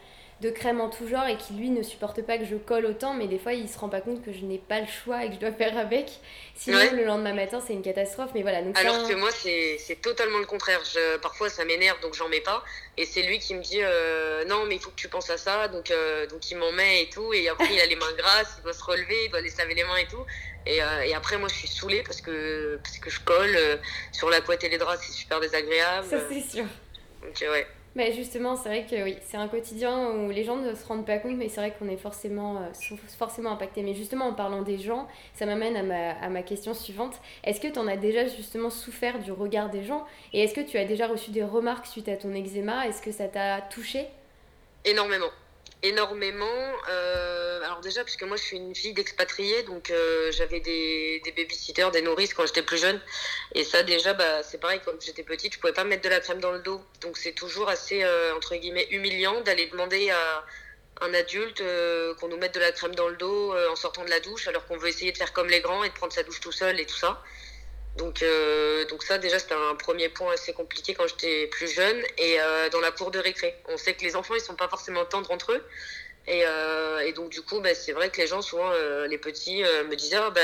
de 0.41 0.49
crème 0.49 0.79
en 0.79 0.89
tout 0.89 1.07
genre 1.07 1.27
et 1.27 1.37
qui 1.37 1.53
lui 1.53 1.69
ne 1.69 1.83
supporte 1.83 2.21
pas 2.21 2.37
que 2.37 2.45
je 2.45 2.55
colle 2.55 2.85
autant, 2.85 3.13
mais 3.13 3.27
des 3.27 3.39
fois 3.39 3.53
il 3.53 3.67
se 3.67 3.77
rend 3.77 3.89
pas 3.89 3.99
compte 3.99 4.23
que 4.23 4.31
je 4.31 4.45
n'ai 4.45 4.57
pas 4.57 4.79
le 4.79 4.87
choix 4.87 5.25
et 5.25 5.27
que 5.27 5.35
je 5.35 5.39
dois 5.39 5.51
faire 5.57 5.77
avec. 5.77 6.09
Sinon 6.55 6.79
le 6.93 7.03
lendemain 7.03 7.33
matin 7.33 7.61
c'est 7.65 7.73
une 7.73 7.81
catastrophe. 7.81 8.31
Mais 8.33 8.41
voilà. 8.41 8.61
Donc 8.61 8.77
Alors 8.77 9.07
que 9.07 9.13
moi 9.15 9.29
c'est 9.31 10.01
totalement 10.01 10.37
le 10.37 10.45
contraire. 10.45 10.79
Je, 10.85 11.17
parfois 11.17 11.49
ça 11.49 11.65
m'énerve 11.65 11.99
donc 12.01 12.13
j'en 12.13 12.29
mets 12.29 12.41
pas. 12.41 12.63
Et 12.97 13.05
c'est 13.05 13.21
lui 13.23 13.39
qui 13.39 13.53
me 13.53 13.61
dit 13.61 13.81
euh, 13.81 14.45
non 14.45 14.65
mais 14.65 14.75
il 14.75 14.81
faut 14.81 14.91
que 14.91 14.95
tu 14.95 15.09
penses 15.09 15.29
à 15.29 15.37
ça. 15.37 15.67
Donc, 15.67 15.91
euh, 15.91 16.25
donc 16.27 16.49
il 16.49 16.57
m'en 16.57 16.71
met 16.71 17.03
et 17.03 17.09
tout. 17.09 17.33
Et 17.33 17.49
après 17.49 17.73
il 17.73 17.79
a 17.81 17.85
les 17.85 17.97
mains 17.97 18.13
grasses, 18.17 18.55
il 18.59 18.63
doit 18.63 18.73
se 18.73 18.83
relever, 18.83 19.25
il 19.25 19.31
doit 19.31 19.41
les 19.41 19.51
laver 19.57 19.73
les 19.73 19.83
mains 19.83 19.97
et 19.97 20.07
tout. 20.07 20.25
Et, 20.65 20.83
euh, 20.83 21.01
et, 21.03 21.15
après, 21.15 21.37
moi, 21.37 21.47
je 21.47 21.55
suis 21.55 21.69
saoulée 21.69 22.03
parce 22.03 22.19
que, 22.21 22.77
parce 22.83 22.97
que 22.97 23.09
je 23.09 23.21
colle 23.21 23.57
sur 24.11 24.29
la 24.29 24.41
couette 24.41 24.63
et 24.65 24.69
les 24.69 24.77
draps, 24.77 25.01
c'est 25.01 25.13
super 25.13 25.39
désagréable. 25.39 26.05
Ça, 26.07 26.17
c'est 26.29 26.41
sûr. 26.41 26.65
Donc, 27.23 27.33
ouais. 27.41 27.65
Mais 27.95 28.13
justement, 28.13 28.55
c'est 28.55 28.69
vrai 28.69 28.85
que 28.89 29.03
oui, 29.03 29.17
c'est 29.21 29.37
un 29.37 29.47
quotidien 29.47 30.11
où 30.11 30.29
les 30.29 30.43
gens 30.43 30.57
ne 30.57 30.73
se 30.75 30.85
rendent 30.85 31.05
pas 31.05 31.17
compte, 31.17 31.35
mais 31.35 31.49
c'est 31.49 31.59
vrai 31.59 31.73
qu'on 31.77 31.89
est 31.89 31.97
forcément, 31.97 32.57
euh, 32.57 32.95
forcément 33.17 33.51
impacté. 33.51 33.81
Mais 33.81 33.93
justement, 33.93 34.25
en 34.27 34.33
parlant 34.33 34.61
des 34.61 34.77
gens, 34.77 35.07
ça 35.33 35.45
m'amène 35.45 35.75
à 35.75 35.83
ma, 35.83 36.11
à 36.11 36.29
ma 36.29 36.43
question 36.43 36.73
suivante. 36.73 37.19
Est-ce 37.43 37.59
que 37.59 37.67
tu 37.67 37.79
en 37.79 37.87
as 37.87 37.97
déjà 37.97 38.27
justement 38.27 38.69
souffert 38.69 39.19
du 39.19 39.31
regard 39.31 39.69
des 39.69 39.83
gens? 39.83 40.05
Et 40.33 40.43
est-ce 40.43 40.53
que 40.53 40.61
tu 40.61 40.77
as 40.77 40.85
déjà 40.85 41.07
reçu 41.07 41.31
des 41.31 41.43
remarques 41.43 41.87
suite 41.87 42.09
à 42.09 42.15
ton 42.15 42.33
eczéma? 42.33 42.87
Est-ce 42.87 43.01
que 43.01 43.11
ça 43.11 43.27
t'a 43.27 43.61
touché? 43.61 44.05
Énormément 44.85 45.29
énormément. 45.83 46.45
Euh, 46.89 47.61
alors 47.63 47.81
déjà, 47.81 48.03
puisque 48.03 48.23
moi 48.23 48.37
je 48.37 48.43
suis 48.43 48.57
une 48.57 48.75
fille 48.75 48.93
d'expatriés, 48.93 49.63
donc 49.63 49.89
euh, 49.89 50.31
j'avais 50.31 50.59
des, 50.59 51.21
des 51.23 51.31
babysitters, 51.31 51.91
des 51.91 52.01
nourrices 52.01 52.33
quand 52.33 52.45
j'étais 52.45 52.63
plus 52.63 52.77
jeune. 52.77 52.99
Et 53.55 53.63
ça 53.63 53.83
déjà, 53.83 54.13
bah, 54.13 54.43
c'est 54.43 54.59
pareil, 54.59 54.81
quand 54.83 54.91
j'étais 55.01 55.23
petite, 55.23 55.53
je 55.53 55.59
pouvais 55.59 55.73
pas 55.73 55.83
mettre 55.83 56.03
de 56.03 56.09
la 56.09 56.19
crème 56.19 56.39
dans 56.39 56.51
le 56.51 56.59
dos. 56.59 56.81
Donc 57.01 57.17
c'est 57.17 57.33
toujours 57.33 57.69
assez, 57.69 58.03
euh, 58.03 58.35
entre 58.35 58.55
guillemets, 58.55 58.87
humiliant 58.91 59.41
d'aller 59.41 59.67
demander 59.67 60.09
à 60.09 60.45
un 61.01 61.13
adulte 61.13 61.63
qu'on 62.19 62.27
nous 62.27 62.37
mette 62.37 62.53
de 62.55 62.59
la 62.59 62.73
crème 62.73 62.93
dans 62.93 63.07
le 63.07 63.15
dos 63.15 63.55
en 63.71 63.75
sortant 63.77 64.03
de 64.03 64.09
la 64.09 64.19
douche, 64.19 64.49
alors 64.49 64.65
qu'on 64.65 64.75
veut 64.75 64.89
essayer 64.89 65.13
de 65.13 65.17
faire 65.17 65.31
comme 65.31 65.47
les 65.47 65.61
grands 65.61 65.85
et 65.85 65.87
de 65.87 65.93
prendre 65.93 66.11
sa 66.11 66.23
douche 66.23 66.41
tout 66.41 66.51
seul 66.51 66.77
et 66.77 66.85
tout 66.85 66.97
ça. 66.97 67.23
Donc, 67.99 68.23
euh, 68.23 68.85
donc 68.85 69.03
ça, 69.03 69.17
déjà, 69.17 69.37
c'était 69.39 69.53
un 69.53 69.75
premier 69.75 70.07
point 70.09 70.33
assez 70.33 70.53
compliqué 70.53 70.93
quand 70.93 71.05
j'étais 71.07 71.47
plus 71.47 71.67
jeune. 71.67 72.01
Et 72.17 72.39
euh, 72.39 72.69
dans 72.69 72.79
la 72.79 72.91
cour 72.91 73.11
de 73.11 73.19
récré, 73.19 73.53
on 73.67 73.77
sait 73.77 73.93
que 73.93 74.03
les 74.03 74.15
enfants, 74.15 74.35
ils 74.35 74.41
sont 74.41 74.55
pas 74.55 74.69
forcément 74.69 75.05
tendres 75.05 75.31
entre 75.31 75.51
eux. 75.51 75.63
Et, 76.25 76.43
euh, 76.45 77.11
donc, 77.11 77.29
du 77.29 77.41
coup, 77.41 77.59
bah, 77.59 77.75
c'est 77.75 77.91
vrai 77.91 78.09
que 78.09 78.21
les 78.21 78.27
gens, 78.27 78.41
souvent, 78.41 78.71
les 79.07 79.17
petits, 79.17 79.63
me 79.63 79.95
disaient 79.95 80.15
ah, 80.15 80.29
bah, 80.29 80.41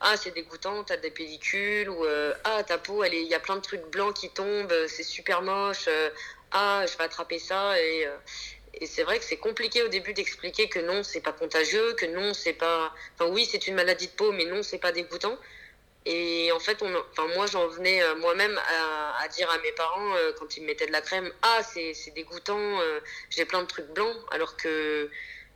ah, 0.00 0.16
c'est 0.16 0.32
dégoûtant, 0.32 0.84
t'as 0.84 0.98
des 0.98 1.10
pellicules, 1.10 1.88
ou 1.88 2.04
Ah, 2.44 2.62
ta 2.62 2.76
peau, 2.78 3.02
il 3.04 3.14
y 3.26 3.34
a 3.34 3.40
plein 3.40 3.56
de 3.56 3.62
trucs 3.62 3.86
blancs 3.90 4.14
qui 4.14 4.28
tombent, 4.30 4.74
c'est 4.88 5.02
super 5.02 5.42
moche. 5.42 5.88
ah 6.52 6.84
je 6.86 6.98
vais 6.98 7.04
attraper 7.04 7.38
ça 7.38 7.80
et 7.80 8.06
et 8.74 8.86
c'est 8.86 9.02
vrai 9.02 9.18
que 9.18 9.24
c'est 9.24 9.36
compliqué 9.36 9.82
au 9.82 9.88
début 9.88 10.14
d'expliquer 10.14 10.68
que 10.68 10.78
non, 10.80 11.02
c'est 11.02 11.20
pas 11.20 11.32
contagieux, 11.32 11.92
que 11.94 12.06
non, 12.06 12.32
c'est 12.32 12.54
pas. 12.54 12.92
Enfin, 13.14 13.30
oui, 13.30 13.46
c'est 13.50 13.66
une 13.66 13.74
maladie 13.74 14.06
de 14.06 14.12
peau, 14.12 14.32
mais 14.32 14.46
non, 14.46 14.62
c'est 14.62 14.78
pas 14.78 14.92
dégoûtant. 14.92 15.38
Et 16.04 16.50
en 16.52 16.58
fait, 16.60 16.82
on... 16.82 16.92
enfin, 17.12 17.28
moi, 17.34 17.46
j'en 17.46 17.68
venais 17.68 18.02
euh, 18.02 18.16
moi-même 18.16 18.58
à, 19.20 19.28
dire 19.28 19.50
à 19.50 19.58
mes 19.58 19.72
parents, 19.72 20.14
euh, 20.16 20.32
quand 20.38 20.56
ils 20.56 20.62
me 20.62 20.66
mettaient 20.66 20.86
de 20.86 20.92
la 20.92 21.00
crème, 21.00 21.30
ah, 21.42 21.60
c'est 21.62 21.94
dégoûtant, 22.14 22.80
euh, 22.80 23.00
j'ai 23.30 23.44
plein 23.44 23.62
de 23.62 23.68
trucs 23.68 23.88
blancs, 23.88 24.16
alors 24.30 24.56
que 24.56 25.08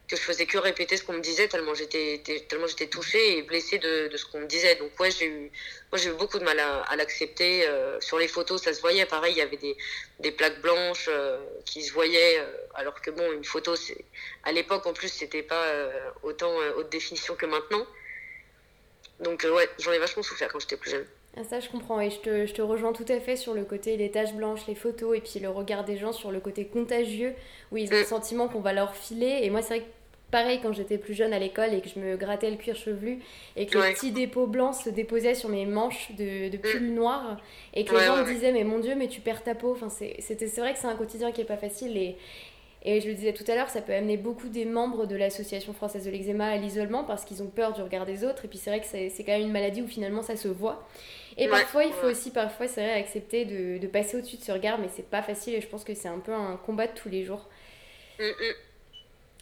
que 0.08 0.16
je 0.16 0.22
faisais 0.22 0.46
que 0.46 0.56
répéter 0.58 0.96
ce 0.96 1.02
qu'on 1.02 1.14
me 1.14 1.20
disait 1.20 1.48
tellement 1.48 1.74
j'étais 1.74 2.22
tellement 2.48 2.68
j'étais 2.68 2.86
touchée 2.86 3.38
et 3.38 3.42
blessée 3.42 3.78
de, 3.78 4.06
de 4.06 4.16
ce 4.16 4.24
qu'on 4.24 4.40
me 4.40 4.46
disait. 4.46 4.76
Donc 4.76 4.92
ouais 5.00 5.10
j'ai 5.10 5.26
eu 5.26 5.50
moi 5.90 5.98
j'ai 5.98 6.10
eu 6.10 6.12
beaucoup 6.12 6.38
de 6.38 6.44
mal 6.44 6.58
à, 6.60 6.82
à 6.82 6.96
l'accepter 6.96 7.66
euh, 7.66 8.00
sur 8.00 8.18
les 8.18 8.28
photos 8.28 8.62
ça 8.62 8.72
se 8.72 8.80
voyait. 8.80 9.04
Pareil 9.06 9.32
il 9.34 9.38
y 9.38 9.42
avait 9.42 9.56
des, 9.56 9.76
des 10.20 10.30
plaques 10.30 10.60
blanches 10.60 11.08
euh, 11.08 11.38
qui 11.64 11.82
se 11.82 11.92
voyaient 11.92 12.38
euh, 12.38 12.46
alors 12.74 13.00
que 13.00 13.10
bon 13.10 13.32
une 13.32 13.44
photo 13.44 13.74
à 14.44 14.52
l'époque 14.52 14.86
en 14.86 14.92
plus 14.92 15.08
c'était 15.08 15.42
pas 15.42 15.66
autant 16.22 16.54
haute 16.76 16.88
définition 16.88 17.34
que 17.34 17.46
maintenant 17.46 17.84
donc 19.20 19.44
ouais 19.44 19.68
j'en 19.78 19.92
ai 19.92 19.98
vachement 19.98 20.22
souffert 20.22 20.48
quand 20.52 20.60
j'étais 20.60 20.76
plus 20.76 20.90
jeune 20.90 21.04
ah, 21.38 21.44
ça, 21.44 21.60
je 21.60 21.68
comprends 21.68 22.00
et 22.00 22.08
je 22.08 22.18
te, 22.18 22.46
je 22.46 22.54
te, 22.54 22.62
rejoins 22.62 22.94
tout 22.94 23.04
à 23.10 23.20
fait 23.20 23.36
sur 23.36 23.52
le 23.52 23.64
côté 23.64 23.98
les 23.98 24.10
taches 24.10 24.32
blanches, 24.32 24.66
les 24.68 24.74
photos 24.74 25.18
et 25.18 25.20
puis 25.20 25.38
le 25.38 25.50
regard 25.50 25.84
des 25.84 25.98
gens 25.98 26.12
sur 26.12 26.32
le 26.32 26.40
côté 26.40 26.64
contagieux 26.64 27.34
où 27.70 27.76
ils 27.76 27.92
ont 27.92 27.96
le 27.96 28.02
mm. 28.02 28.06
sentiment 28.06 28.48
qu'on 28.48 28.60
va 28.60 28.72
leur 28.72 28.96
filer. 28.96 29.40
Et 29.42 29.50
moi, 29.50 29.60
c'est 29.60 29.76
vrai 29.76 29.80
que 29.80 29.90
pareil 30.30 30.60
quand 30.62 30.72
j'étais 30.72 30.96
plus 30.96 31.12
jeune 31.12 31.34
à 31.34 31.38
l'école 31.38 31.74
et 31.74 31.82
que 31.82 31.90
je 31.90 31.98
me 32.00 32.16
grattais 32.16 32.50
le 32.50 32.56
cuir 32.56 32.74
chevelu 32.74 33.20
et 33.54 33.66
que 33.66 33.78
les 33.78 33.92
petits 33.92 34.12
dépôts 34.12 34.46
blancs 34.46 34.74
se 34.74 34.88
déposaient 34.88 35.34
sur 35.34 35.50
mes 35.50 35.66
manches 35.66 36.10
de, 36.12 36.48
de 36.48 36.56
pull 36.56 36.90
mm. 36.90 36.94
noir 36.94 37.40
et 37.74 37.84
que 37.84 37.94
les 37.94 38.04
gens 38.04 38.16
me 38.16 38.24
disaient 38.24 38.52
mais 38.52 38.64
mon 38.64 38.78
dieu 38.78 38.94
mais 38.96 39.08
tu 39.08 39.20
perds 39.20 39.44
ta 39.44 39.54
peau 39.54 39.72
enfin 39.72 39.88
c'est 39.88 40.58
vrai 40.58 40.72
que 40.72 40.78
c'est 40.78 40.88
un 40.88 40.96
quotidien 40.96 41.30
qui 41.32 41.42
est 41.42 41.44
pas 41.44 41.56
facile 41.56 41.96
et 41.96 42.16
et 42.82 43.00
je 43.00 43.08
le 43.08 43.14
disais 43.14 43.32
tout 43.32 43.44
à 43.48 43.54
l'heure, 43.54 43.68
ça 43.68 43.80
peut 43.80 43.92
amener 43.92 44.16
beaucoup 44.16 44.48
des 44.48 44.64
membres 44.64 45.06
de 45.06 45.16
l'Association 45.16 45.72
française 45.72 46.04
de 46.04 46.10
l'eczéma 46.10 46.46
à 46.46 46.56
l'isolement 46.56 47.02
parce 47.02 47.24
qu'ils 47.24 47.42
ont 47.42 47.48
peur 47.48 47.72
du 47.72 47.82
regard 47.82 48.06
des 48.06 48.24
autres. 48.24 48.44
Et 48.44 48.48
puis 48.48 48.58
c'est 48.58 48.70
vrai 48.70 48.80
que 48.80 48.86
c'est 48.86 49.24
quand 49.24 49.32
même 49.32 49.42
une 49.42 49.52
maladie 49.52 49.82
où 49.82 49.88
finalement 49.88 50.22
ça 50.22 50.36
se 50.36 50.46
voit. 50.46 50.86
Et 51.36 51.48
parfois, 51.48 51.84
il 51.84 51.92
faut 51.92 52.06
aussi, 52.06 52.30
parfois, 52.30 52.66
c'est 52.66 52.82
vrai, 52.82 52.94
accepter 52.94 53.44
de, 53.44 53.78
de 53.78 53.86
passer 53.86 54.16
au-dessus 54.16 54.36
de 54.36 54.42
ce 54.42 54.52
regard, 54.52 54.78
mais 54.78 54.88
c'est 54.94 55.08
pas 55.08 55.22
facile 55.22 55.54
et 55.54 55.60
je 55.60 55.66
pense 55.66 55.84
que 55.84 55.94
c'est 55.94 56.08
un 56.08 56.18
peu 56.18 56.32
un 56.32 56.56
combat 56.64 56.86
de 56.86 56.92
tous 56.92 57.08
les 57.08 57.24
jours. 57.24 57.46
Mm, 58.18 58.24
mm. 58.24 58.54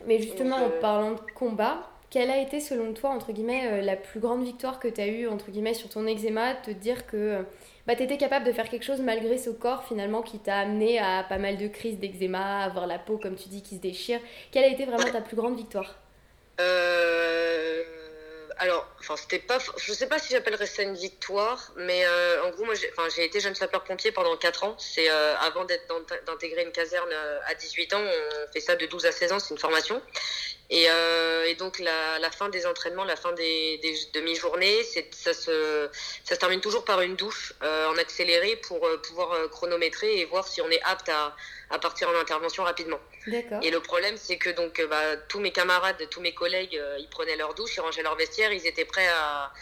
Mais 0.07 0.19
justement, 0.21 0.57
en 0.57 0.71
parlant 0.81 1.13
de 1.13 1.21
combat, 1.35 1.89
quelle 2.11 2.31
a 2.31 2.39
été 2.39 2.61
selon 2.61 2.93
toi, 2.95 3.11
entre 3.11 3.33
guillemets, 3.33 3.67
euh, 3.67 3.81
la 3.81 3.97
plus 3.97 4.21
grande 4.21 4.45
victoire 4.45 4.81
que 4.81 4.89
tu 4.89 5.01
as 5.01 5.07
eue, 5.07 5.29
entre 5.29 5.51
guillemets, 5.51 5.75
sur 5.75 5.89
ton 5.89 6.07
eczéma? 6.07 6.55
Te 6.55 6.71
dire 6.71 7.07
que 7.07 7.17
euh, 7.17 7.43
bah, 7.87 7.97
tu 7.97 8.03
étais 8.03 8.17
capable 8.17 8.47
de 8.47 8.53
faire 8.53 8.69
quelque 8.69 8.85
chose 8.85 9.01
malgré 9.01 9.39
ce 9.39 9.51
corps, 9.51 9.85
finalement, 9.85 10.23
qui 10.23 10.39
t'a 10.39 10.59
amené 10.59 10.99
à 10.99 11.25
pas 11.29 11.39
mal 11.39 11.57
de 11.57 11.69
crises 11.69 11.99
d'eczéma, 11.99 12.61
avoir 12.61 12.87
la 12.87 12.99
peau, 12.99 13.19
comme 13.19 13.37
tu 13.37 13.49
dis, 13.49 13.63
qui 13.63 13.77
se 13.77 13.81
déchire. 13.81 14.21
Quelle 14.53 14.65
a 14.65 14.69
été 14.69 14.85
vraiment 14.85 15.11
ta 15.11 15.21
plus 15.21 15.37
grande 15.37 15.57
victoire? 15.57 15.97
Euh 16.61 17.83
alors, 18.59 18.89
enfin, 19.01 19.17
c'était 19.17 19.39
pas, 19.39 19.59
je 19.77 19.93
sais 19.93 20.07
pas 20.07 20.19
si 20.19 20.33
j'appellerais 20.33 20.67
ça 20.67 20.83
une 20.83 20.95
victoire, 20.95 21.73
mais 21.77 22.05
euh, 22.07 22.45
en 22.45 22.51
gros, 22.51 22.65
moi, 22.65 22.75
j'ai 22.75 23.25
été 23.25 23.41
jeune 23.41 23.55
sapeur-pompier 23.55 24.13
pendant 24.13 24.37
4 24.37 24.65
ans. 24.65 24.77
C'est 24.79 25.11
euh, 25.11 25.37
avant 25.39 25.65
d'intégrer 25.65 26.63
une 26.63 26.73
caserne 26.73 27.11
euh, 27.13 27.41
à 27.47 27.55
18 27.55 27.95
ans, 27.95 28.01
on 28.03 28.53
fait 28.53 28.61
ça 28.61 28.77
de 28.77 28.87
12 28.87 29.07
à 29.07 29.13
16 29.13 29.33
ans, 29.33 29.39
c'est 29.39 29.55
une 29.55 29.61
formation. 29.61 30.01
Et, 30.71 30.87
et 31.47 31.55
donc, 31.57 31.79
la, 31.79 32.19
la, 32.19 32.31
fin 32.31 32.49
des 32.49 32.67
entraînements, 32.67 33.05
la 33.05 33.17
fin 33.17 33.33
des, 33.33 33.79
des 33.79 33.95
demi-journées, 34.15 34.83
ça 35.13 35.35
se, 35.35 35.89
ça 36.25 36.35
se 36.35 36.41
termine 36.41 36.61
toujours 36.61 36.85
par 36.85 37.01
une 37.03 37.17
douche 37.17 37.53
en 37.61 37.97
accéléré 37.99 38.57
pour 38.57 38.89
pouvoir 39.07 39.51
chronométrer 39.51 40.21
et 40.21 40.25
voir 40.25 40.49
si 40.49 40.61
on 40.61 40.71
est 40.71 40.83
apte 40.83 41.11
à, 41.11 41.37
à 41.71 41.79
partir 41.79 42.09
en 42.09 42.19
intervention 42.19 42.65
rapidement. 42.65 43.01
Et 43.63 43.71
le 43.71 43.81
problème, 43.81 44.17
c'est 44.17 44.37
que 44.37 44.51
donc 44.51 44.79
euh, 44.79 44.87
bah, 44.87 45.17
tous 45.29 45.41
mes 45.41 45.51
camarades, 45.51 45.97
tous 46.11 46.21
mes 46.21 46.35
collègues, 46.35 46.77
euh, 46.77 46.97
ils 46.99 47.09
prenaient 47.09 47.37
leur 47.37 47.55
douche, 47.55 47.77
ils 47.77 47.81
rangeaient 47.81 48.03
leur 48.03 48.17
vestiaire, 48.17 48.53
ils 48.53 48.67
étaient 48.67 48.85
prêts 48.85 49.09
à, 49.09 49.53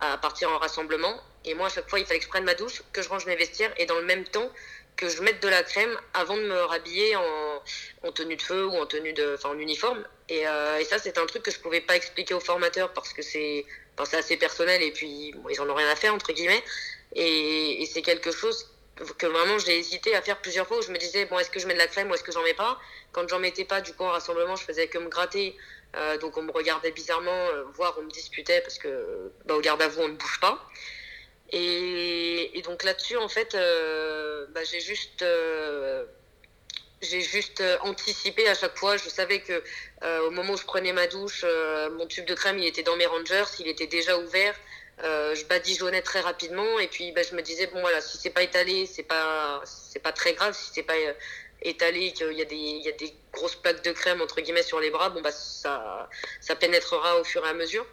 à, 0.00 0.18
partir 0.18 0.50
en 0.50 0.58
rassemblement. 0.58 1.14
Et 1.44 1.54
moi, 1.54 1.66
à 1.66 1.70
chaque 1.70 1.88
fois, 1.88 1.98
il 1.98 2.06
fallait 2.06 2.18
que 2.18 2.24
je 2.24 2.30
prenne 2.30 2.44
ma 2.44 2.54
douche, 2.54 2.82
que 2.92 3.02
je 3.02 3.08
range 3.08 3.26
mes 3.26 3.36
vestiaires 3.36 3.72
et 3.78 3.86
dans 3.86 3.96
le 3.96 4.04
même 4.04 4.24
temps 4.24 4.50
que 4.96 5.08
je 5.08 5.22
mette 5.22 5.42
de 5.42 5.48
la 5.48 5.62
crème 5.62 5.94
avant 6.14 6.36
de 6.36 6.42
me 6.42 6.60
rhabiller 6.62 7.16
en, 7.16 7.62
en 8.02 8.12
tenue 8.12 8.36
de 8.36 8.42
feu 8.42 8.66
ou 8.66 8.72
en 8.76 8.86
tenue 8.86 9.12
de, 9.12 9.34
enfin 9.34 9.50
en 9.50 9.58
uniforme. 9.58 10.02
Et, 10.28 10.46
euh, 10.46 10.78
et 10.78 10.84
ça, 10.84 10.98
c'est 10.98 11.18
un 11.18 11.26
truc 11.26 11.42
que 11.42 11.50
je 11.50 11.60
pouvais 11.60 11.80
pas 11.80 11.96
expliquer 11.96 12.34
aux 12.34 12.40
formateurs 12.40 12.92
parce 12.92 13.12
que 13.12 13.22
c'est, 13.22 13.64
assez 14.12 14.36
personnel 14.36 14.82
et 14.82 14.90
puis 14.90 15.32
ils 15.50 15.60
en 15.60 15.70
ont 15.70 15.74
rien 15.74 15.88
à 15.88 15.96
faire 15.96 16.14
entre 16.14 16.32
guillemets. 16.32 16.62
Et, 17.14 17.82
et 17.82 17.86
c'est 17.86 18.02
quelque 18.02 18.30
chose 18.30 18.68
que 19.18 19.26
vraiment 19.26 19.58
j'ai 19.58 19.78
hésité 19.78 20.14
à 20.14 20.22
faire 20.22 20.38
plusieurs 20.40 20.66
fois 20.66 20.78
où 20.78 20.82
je 20.82 20.90
me 20.90 20.98
disais 20.98 21.26
bon 21.26 21.38
est-ce 21.38 21.50
que 21.50 21.60
je 21.60 21.66
mets 21.66 21.74
de 21.74 21.78
la 21.78 21.86
crème 21.86 22.10
ou 22.10 22.14
est-ce 22.14 22.24
que 22.24 22.32
j'en 22.32 22.42
mets 22.42 22.54
pas? 22.54 22.78
Quand 23.12 23.28
j'en 23.28 23.38
mettais 23.38 23.64
pas 23.64 23.80
du 23.80 23.92
coup 23.92 24.04
en 24.04 24.10
rassemblement 24.10 24.56
je 24.56 24.64
faisais 24.64 24.88
que 24.88 24.98
me 24.98 25.08
gratter 25.08 25.56
euh, 25.96 26.16
donc 26.18 26.36
on 26.36 26.42
me 26.42 26.52
regardait 26.52 26.92
bizarrement 26.92 27.30
euh, 27.30 27.64
voire 27.74 27.94
on 27.98 28.02
me 28.02 28.10
disputait 28.10 28.60
parce 28.62 28.78
que 28.78 29.32
bah, 29.44 29.54
au 29.54 29.60
garde 29.60 29.82
à 29.82 29.88
vous 29.88 30.02
on 30.02 30.08
ne 30.08 30.16
bouge 30.16 30.40
pas 30.40 30.66
et, 31.50 32.58
et 32.58 32.62
donc 32.62 32.82
là-dessus 32.82 33.16
en 33.16 33.28
fait 33.28 33.54
euh, 33.54 34.46
bah, 34.50 34.64
j'ai 34.64 34.80
juste 34.80 35.24
j'ai 37.02 37.20
juste 37.20 37.62
anticipé 37.82 38.48
à 38.48 38.54
chaque 38.54 38.76
fois. 38.76 38.96
Je 38.96 39.08
savais 39.08 39.40
que 39.40 39.62
au 40.26 40.30
moment 40.30 40.54
où 40.54 40.56
je 40.56 40.64
prenais 40.64 40.92
ma 40.92 41.06
douche, 41.06 41.44
mon 41.92 42.06
tube 42.06 42.26
de 42.26 42.34
crème 42.34 42.58
il 42.58 42.66
était 42.66 42.82
dans 42.82 42.96
mes 42.96 43.06
rangers, 43.06 43.44
il 43.60 43.68
était 43.68 43.86
déjà 43.86 44.18
ouvert. 44.18 44.54
Euh, 45.04 45.34
je 45.34 45.44
badigeonnais 45.44 46.00
très 46.00 46.20
rapidement 46.20 46.78
et 46.78 46.88
puis 46.88 47.12
bah, 47.12 47.20
je 47.22 47.34
me 47.34 47.42
disais 47.42 47.66
bon 47.66 47.82
voilà 47.82 48.00
si 48.00 48.16
c'est 48.16 48.30
pas 48.30 48.42
étalé 48.42 48.86
c'est 48.86 49.02
pas 49.02 49.60
c'est 49.66 49.98
pas 49.98 50.12
très 50.12 50.32
grave 50.32 50.56
si 50.56 50.70
c'est 50.72 50.84
pas 50.84 50.94
euh, 50.94 51.12
étalé 51.60 52.12
qu'il 52.12 52.32
y 52.32 52.40
a 52.40 52.46
des 52.46 52.56
il 52.56 52.82
y 52.82 52.88
a 52.88 52.92
des 52.92 53.12
grosses 53.30 53.56
plaques 53.56 53.84
de 53.84 53.92
crème 53.92 54.22
entre 54.22 54.40
guillemets 54.40 54.62
sur 54.62 54.80
les 54.80 54.88
bras 54.88 55.10
bon 55.10 55.20
bah 55.20 55.32
ça 55.32 56.08
ça 56.40 56.56
pénétrera 56.56 57.20
au 57.20 57.24
fur 57.24 57.44
et 57.44 57.48
à 57.50 57.52
mesure 57.52 57.84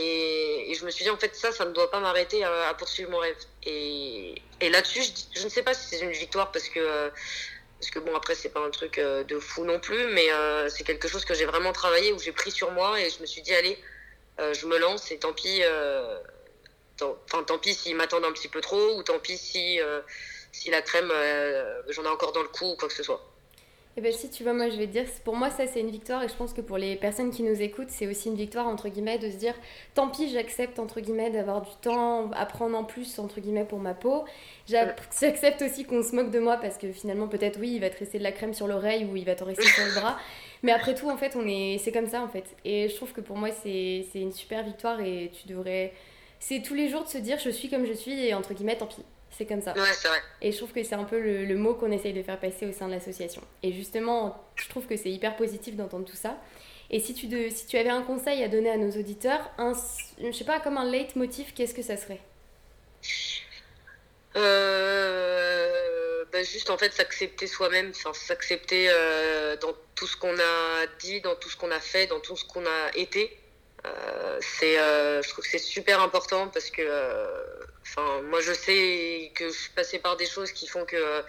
et, 0.00 0.74
je 0.74 0.84
me 0.84 0.90
suis 0.90 1.04
dit 1.04 1.10
en 1.10 1.16
fait 1.16 1.34
ça 1.34 1.50
ça 1.50 1.64
ne 1.64 1.72
doit 1.72 1.90
pas 1.90 2.00
m'arrêter 2.00 2.44
à, 2.44 2.74
poursuivre 2.74 3.10
mon 3.10 3.18
rêve 3.18 3.36
et, 3.64 4.40
là-dessus 4.60 5.02
je, 5.02 5.40
je, 5.40 5.44
ne 5.44 5.48
sais 5.48 5.62
pas 5.62 5.74
si 5.74 5.88
c'est 5.88 6.00
une 6.00 6.12
victoire 6.12 6.52
parce 6.52 6.68
que 6.68 7.10
parce 7.80 7.90
que 7.90 7.98
bon 7.98 8.14
après 8.14 8.34
c'est 8.34 8.50
pas 8.50 8.60
un 8.60 8.70
truc 8.70 8.98
euh, 8.98 9.24
de 9.24 9.38
fou 9.38 9.64
non 9.64 9.80
plus 9.80 10.06
mais 10.12 10.30
euh, 10.32 10.68
c'est 10.68 10.84
quelque 10.84 11.08
chose 11.08 11.24
que 11.24 11.34
j'ai 11.34 11.46
vraiment 11.46 11.72
travaillé 11.72 12.12
où 12.12 12.18
j'ai 12.18 12.32
pris 12.32 12.50
sur 12.50 12.70
moi 12.70 13.00
et 13.00 13.10
je 13.10 13.20
me 13.20 13.26
suis 13.26 13.42
dit 13.42 13.54
allez 13.54 13.78
je 14.38 14.66
me 14.66 14.78
lance 14.78 15.10
et 15.10 15.18
tant 15.18 15.32
pis 15.32 15.62
Enfin, 17.02 17.42
tant 17.44 17.58
pis 17.58 17.74
s'ils 17.74 17.96
m'attendent 17.96 18.24
un 18.24 18.32
petit 18.32 18.48
peu 18.48 18.60
trop, 18.60 18.96
ou 18.96 19.02
tant 19.02 19.18
pis 19.18 19.38
si, 19.38 19.80
euh, 19.80 20.00
si 20.52 20.70
la 20.70 20.82
crème, 20.82 21.10
euh, 21.12 21.82
j'en 21.88 22.04
ai 22.04 22.08
encore 22.08 22.32
dans 22.32 22.42
le 22.42 22.48
cou 22.48 22.72
ou 22.72 22.76
quoi 22.76 22.88
que 22.88 22.94
ce 22.94 23.02
soit. 23.02 23.24
Et 23.98 24.00
eh 24.00 24.04
ben 24.04 24.12
si 24.12 24.30
tu 24.30 24.44
vois, 24.44 24.52
moi 24.52 24.68
je 24.68 24.76
vais 24.76 24.86
te 24.86 24.92
dire, 24.92 25.06
pour 25.24 25.34
moi 25.34 25.50
ça 25.50 25.66
c'est 25.66 25.80
une 25.80 25.90
victoire 25.90 26.22
et 26.22 26.28
je 26.28 26.34
pense 26.34 26.52
que 26.52 26.60
pour 26.60 26.78
les 26.78 26.94
personnes 26.94 27.32
qui 27.32 27.42
nous 27.42 27.60
écoutent, 27.60 27.90
c'est 27.90 28.06
aussi 28.06 28.28
une 28.28 28.36
victoire 28.36 28.68
entre 28.68 28.88
guillemets 28.88 29.18
de 29.18 29.28
se 29.28 29.34
dire, 29.34 29.54
tant 29.94 30.08
pis 30.08 30.28
j'accepte 30.28 30.78
entre 30.78 31.00
guillemets 31.00 31.30
d'avoir 31.30 31.62
du 31.62 31.72
temps 31.82 32.30
à 32.30 32.46
prendre 32.46 32.78
en 32.78 32.84
plus 32.84 33.18
entre 33.18 33.40
guillemets 33.40 33.64
pour 33.64 33.80
ma 33.80 33.94
peau. 33.94 34.24
J'accepte 34.68 35.62
aussi 35.62 35.84
qu'on 35.84 36.04
se 36.04 36.14
moque 36.14 36.30
de 36.30 36.38
moi 36.38 36.58
parce 36.58 36.78
que 36.78 36.92
finalement 36.92 37.26
peut-être 37.26 37.58
oui 37.58 37.72
il 37.74 37.80
va 37.80 37.90
te 37.90 37.98
rester 37.98 38.18
de 38.18 38.22
la 38.22 38.30
crème 38.30 38.54
sur 38.54 38.68
l'oreille 38.68 39.04
ou 39.04 39.16
il 39.16 39.24
va 39.24 39.34
te 39.34 39.42
rester 39.42 39.66
sur 39.66 39.84
le 39.84 40.00
bras. 40.00 40.16
Mais 40.62 40.70
après 40.70 40.94
tout 40.94 41.10
en 41.10 41.16
fait 41.16 41.34
on 41.34 41.44
est, 41.48 41.78
c'est 41.78 41.90
comme 41.90 42.06
ça 42.06 42.22
en 42.22 42.28
fait. 42.28 42.44
Et 42.64 42.88
je 42.88 42.94
trouve 42.94 43.12
que 43.12 43.20
pour 43.20 43.36
moi 43.36 43.48
c'est 43.50 44.06
une 44.14 44.30
super 44.30 44.62
victoire 44.62 45.00
et 45.00 45.32
tu 45.32 45.48
devrais 45.48 45.92
c'est 46.38 46.62
tous 46.62 46.74
les 46.74 46.88
jours 46.88 47.02
de 47.02 47.08
se 47.08 47.18
dire 47.18 47.40
je 47.40 47.50
suis 47.50 47.68
comme 47.68 47.84
je 47.84 47.94
suis 47.94 48.26
et 48.26 48.32
entre 48.32 48.54
guillemets 48.54 48.76
tant 48.76 48.86
pis. 48.86 49.02
C'est 49.30 49.46
comme 49.46 49.62
ça. 49.62 49.72
Ouais, 49.72 49.92
c'est 49.94 50.08
vrai. 50.08 50.20
Et 50.42 50.50
je 50.52 50.56
trouve 50.56 50.72
que 50.72 50.82
c'est 50.82 50.94
un 50.94 51.04
peu 51.04 51.20
le, 51.20 51.54
mot 51.54 51.74
qu'on 51.74 51.92
essaye 51.92 52.12
de 52.12 52.22
faire 52.22 52.40
passer 52.40 52.66
au 52.66 52.72
sein 52.72 52.88
de 52.88 52.92
l'association. 52.92 53.42
Et 53.62 53.72
justement, 53.72 54.42
je 54.56 54.68
trouve 54.68 54.86
que 54.86 54.96
c'est 54.96 55.10
hyper 55.10 55.36
positif 55.36 55.76
d'entendre 55.76 56.04
tout 56.04 56.16
ça. 56.16 56.36
Et 56.90 57.00
si 57.00 57.14
tu, 57.14 57.26
de, 57.26 57.48
si 57.50 57.66
tu 57.66 57.76
avais 57.76 57.90
un 57.90 58.02
conseil 58.02 58.42
à 58.42 58.48
donner 58.48 58.70
à 58.70 58.76
nos 58.76 58.90
auditeurs, 58.90 59.50
un, 59.58 59.74
je 60.20 60.32
sais 60.32 60.44
pas, 60.44 60.58
comme 60.58 60.78
un 60.78 60.90
leitmotiv, 60.90 61.52
qu'est-ce 61.54 61.74
que 61.74 61.82
ça 61.82 61.96
serait? 61.96 62.20
Euh, 64.36 66.24
bah 66.32 66.42
juste 66.42 66.70
en 66.70 66.78
fait 66.78 66.92
s'accepter 66.92 67.46
soi-même, 67.46 67.92
s'accepter 67.94 68.88
euh, 68.90 69.56
dans 69.56 69.72
tout 69.94 70.06
ce 70.06 70.16
qu'on 70.16 70.38
a 70.38 70.86
dit, 71.00 71.20
dans 71.20 71.34
tout 71.34 71.48
ce 71.48 71.56
qu'on 71.56 71.70
a 71.70 71.80
fait, 71.80 72.06
dans 72.06 72.20
tout 72.20 72.36
ce 72.36 72.44
qu'on 72.44 72.64
a 72.64 72.90
été. 72.94 73.38
Euh, 73.88 74.38
c'est, 74.40 74.78
euh, 74.78 75.22
je 75.22 75.28
trouve 75.30 75.44
que 75.44 75.50
c'est 75.50 75.58
super 75.58 76.00
important 76.00 76.48
parce 76.48 76.70
que, 76.70 76.82
euh, 76.82 77.26
enfin, 77.82 78.22
moi 78.22 78.40
je 78.40 78.52
sais 78.52 79.32
que 79.34 79.48
je 79.48 79.58
suis 79.58 79.70
passée 79.70 79.98
par 79.98 80.16
des 80.16 80.26
choses 80.26 80.52
qui 80.52 80.66
font 80.66 80.84
que, 80.84 81.22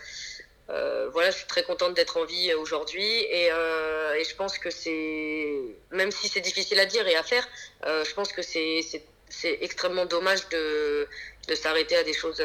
voilà, 1.12 1.32
je 1.32 1.38
suis 1.38 1.48
très 1.48 1.63
contente 1.63 1.94
d'être 1.96 2.18
en 2.18 2.25
vie 2.25 2.54
aujourd'hui 2.54 3.04
et, 3.04 3.48
et 3.48 4.24
je 4.24 4.36
pense 4.36 4.58
que 4.60 4.70
c'est, 4.70 5.60
même 5.92 6.12
si 6.12 6.28
c'est 6.28 6.42
difficile 6.42 6.80
à 6.80 6.86
dire 6.86 7.08
et 7.08 7.16
à 7.16 7.24
faire, 7.24 7.48
je 7.84 8.13
pense 8.13 8.32
que 8.32 8.42
c'est, 8.42 8.82
c'est, 9.30 9.58
extrêmement 9.62 10.06
dommage 10.06 10.48
de, 10.50 11.08
de 11.48 11.56
s'arrêter 11.56 11.96
à 11.96 12.04
des 12.04 12.13
choses 12.13 12.44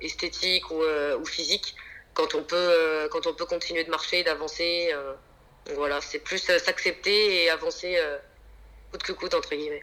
esthétiques 0.00 0.70
ou, 0.70 0.82
ou 0.82 1.24
physiques 1.24 1.76
quand 2.14 2.34
on 2.34 2.42
peut, 2.42 3.08
quand 3.12 3.26
on 3.28 3.34
peut 3.34 3.46
continuer 3.46 3.84
de 3.84 3.90
marcher, 3.90 4.24
d'avancer. 4.24 4.92
voilà, 5.74 6.00
c'est 6.00 6.18
plus 6.18 6.38
s'accepter 6.38 7.44
et 7.44 7.50
avancer 7.50 7.96
coûte 8.90 9.02
que 9.02 9.12
coûte, 9.12 9.34
entre 9.34 9.54
guillemets. 9.54 9.82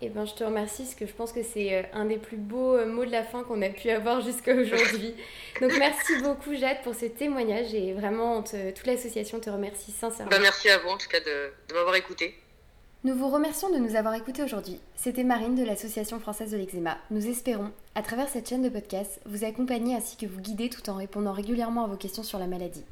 Eh 0.00 0.10
ben, 0.10 0.24
je 0.24 0.34
te 0.34 0.44
remercie 0.44 0.82
parce 0.82 0.94
que 0.94 1.06
je 1.06 1.12
pense 1.12 1.32
que 1.32 1.42
c'est 1.42 1.74
euh, 1.74 1.82
un 1.92 2.04
des 2.04 2.18
plus 2.18 2.36
beaux 2.36 2.76
euh, 2.76 2.86
mots 2.86 3.04
de 3.04 3.10
la 3.10 3.24
fin 3.24 3.42
qu'on 3.42 3.60
a 3.62 3.68
pu 3.68 3.90
avoir 3.90 4.20
jusqu'à 4.24 4.54
aujourd'hui. 4.54 5.14
Donc 5.60 5.72
merci 5.76 6.22
beaucoup 6.22 6.54
Jade 6.54 6.82
pour 6.84 6.94
ce 6.94 7.06
témoignage 7.06 7.74
et 7.74 7.92
vraiment 7.94 8.42
toute 8.42 8.86
l'association 8.86 9.40
te 9.40 9.50
remercie 9.50 9.90
sincèrement. 9.90 10.30
Bah, 10.30 10.38
merci 10.40 10.68
à 10.68 10.78
vous 10.78 10.88
en 10.88 10.98
tout 10.98 11.08
cas 11.08 11.18
de, 11.18 11.52
de 11.68 11.74
m'avoir 11.74 11.96
écouté. 11.96 12.38
Nous 13.04 13.14
vous 13.14 13.28
remercions 13.28 13.70
de 13.70 13.78
nous 13.78 13.96
avoir 13.96 14.14
écoutés 14.14 14.42
aujourd'hui. 14.42 14.80
C'était 14.96 15.22
Marine 15.22 15.54
de 15.54 15.64
l'Association 15.64 16.18
française 16.18 16.50
de 16.50 16.56
l'eczéma. 16.56 16.98
Nous 17.10 17.28
espérons, 17.28 17.70
à 17.94 18.02
travers 18.02 18.28
cette 18.28 18.48
chaîne 18.48 18.62
de 18.62 18.68
podcast, 18.68 19.20
vous 19.24 19.44
accompagner 19.44 19.94
ainsi 19.94 20.16
que 20.16 20.26
vous 20.26 20.40
guider 20.40 20.68
tout 20.68 20.90
en 20.90 20.94
répondant 20.94 21.32
régulièrement 21.32 21.84
à 21.84 21.86
vos 21.86 21.96
questions 21.96 22.24
sur 22.24 22.40
la 22.40 22.48
maladie. 22.48 22.84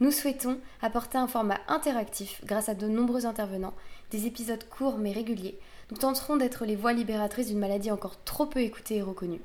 Nous 0.00 0.10
souhaitons 0.10 0.58
apporter 0.82 1.16
un 1.16 1.26
format 1.26 1.58
interactif 1.68 2.42
grâce 2.44 2.68
à 2.68 2.74
de 2.74 2.86
nombreux 2.86 3.24
intervenants, 3.24 3.74
des 4.10 4.26
épisodes 4.26 4.68
courts 4.68 4.98
mais 4.98 5.12
réguliers. 5.12 5.58
Nous 5.90 5.96
tenterons 5.96 6.36
d'être 6.36 6.64
les 6.66 6.76
voix 6.76 6.92
libératrices 6.92 7.48
d'une 7.48 7.58
maladie 7.58 7.90
encore 7.90 8.22
trop 8.24 8.46
peu 8.46 8.60
écoutée 8.60 8.96
et 8.96 9.02
reconnue. 9.02 9.40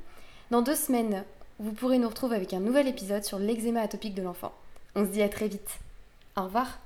Dans 0.49 0.61
deux 0.61 0.75
semaines, 0.75 1.23
vous 1.59 1.71
pourrez 1.71 1.99
nous 1.99 2.09
retrouver 2.09 2.35
avec 2.35 2.53
un 2.53 2.59
nouvel 2.59 2.87
épisode 2.87 3.23
sur 3.23 3.39
l'eczéma 3.39 3.81
atopique 3.81 4.15
de 4.15 4.23
l'enfant. 4.23 4.53
On 4.95 5.05
se 5.05 5.11
dit 5.11 5.21
à 5.21 5.29
très 5.29 5.47
vite. 5.47 5.79
Au 6.35 6.43
revoir. 6.43 6.79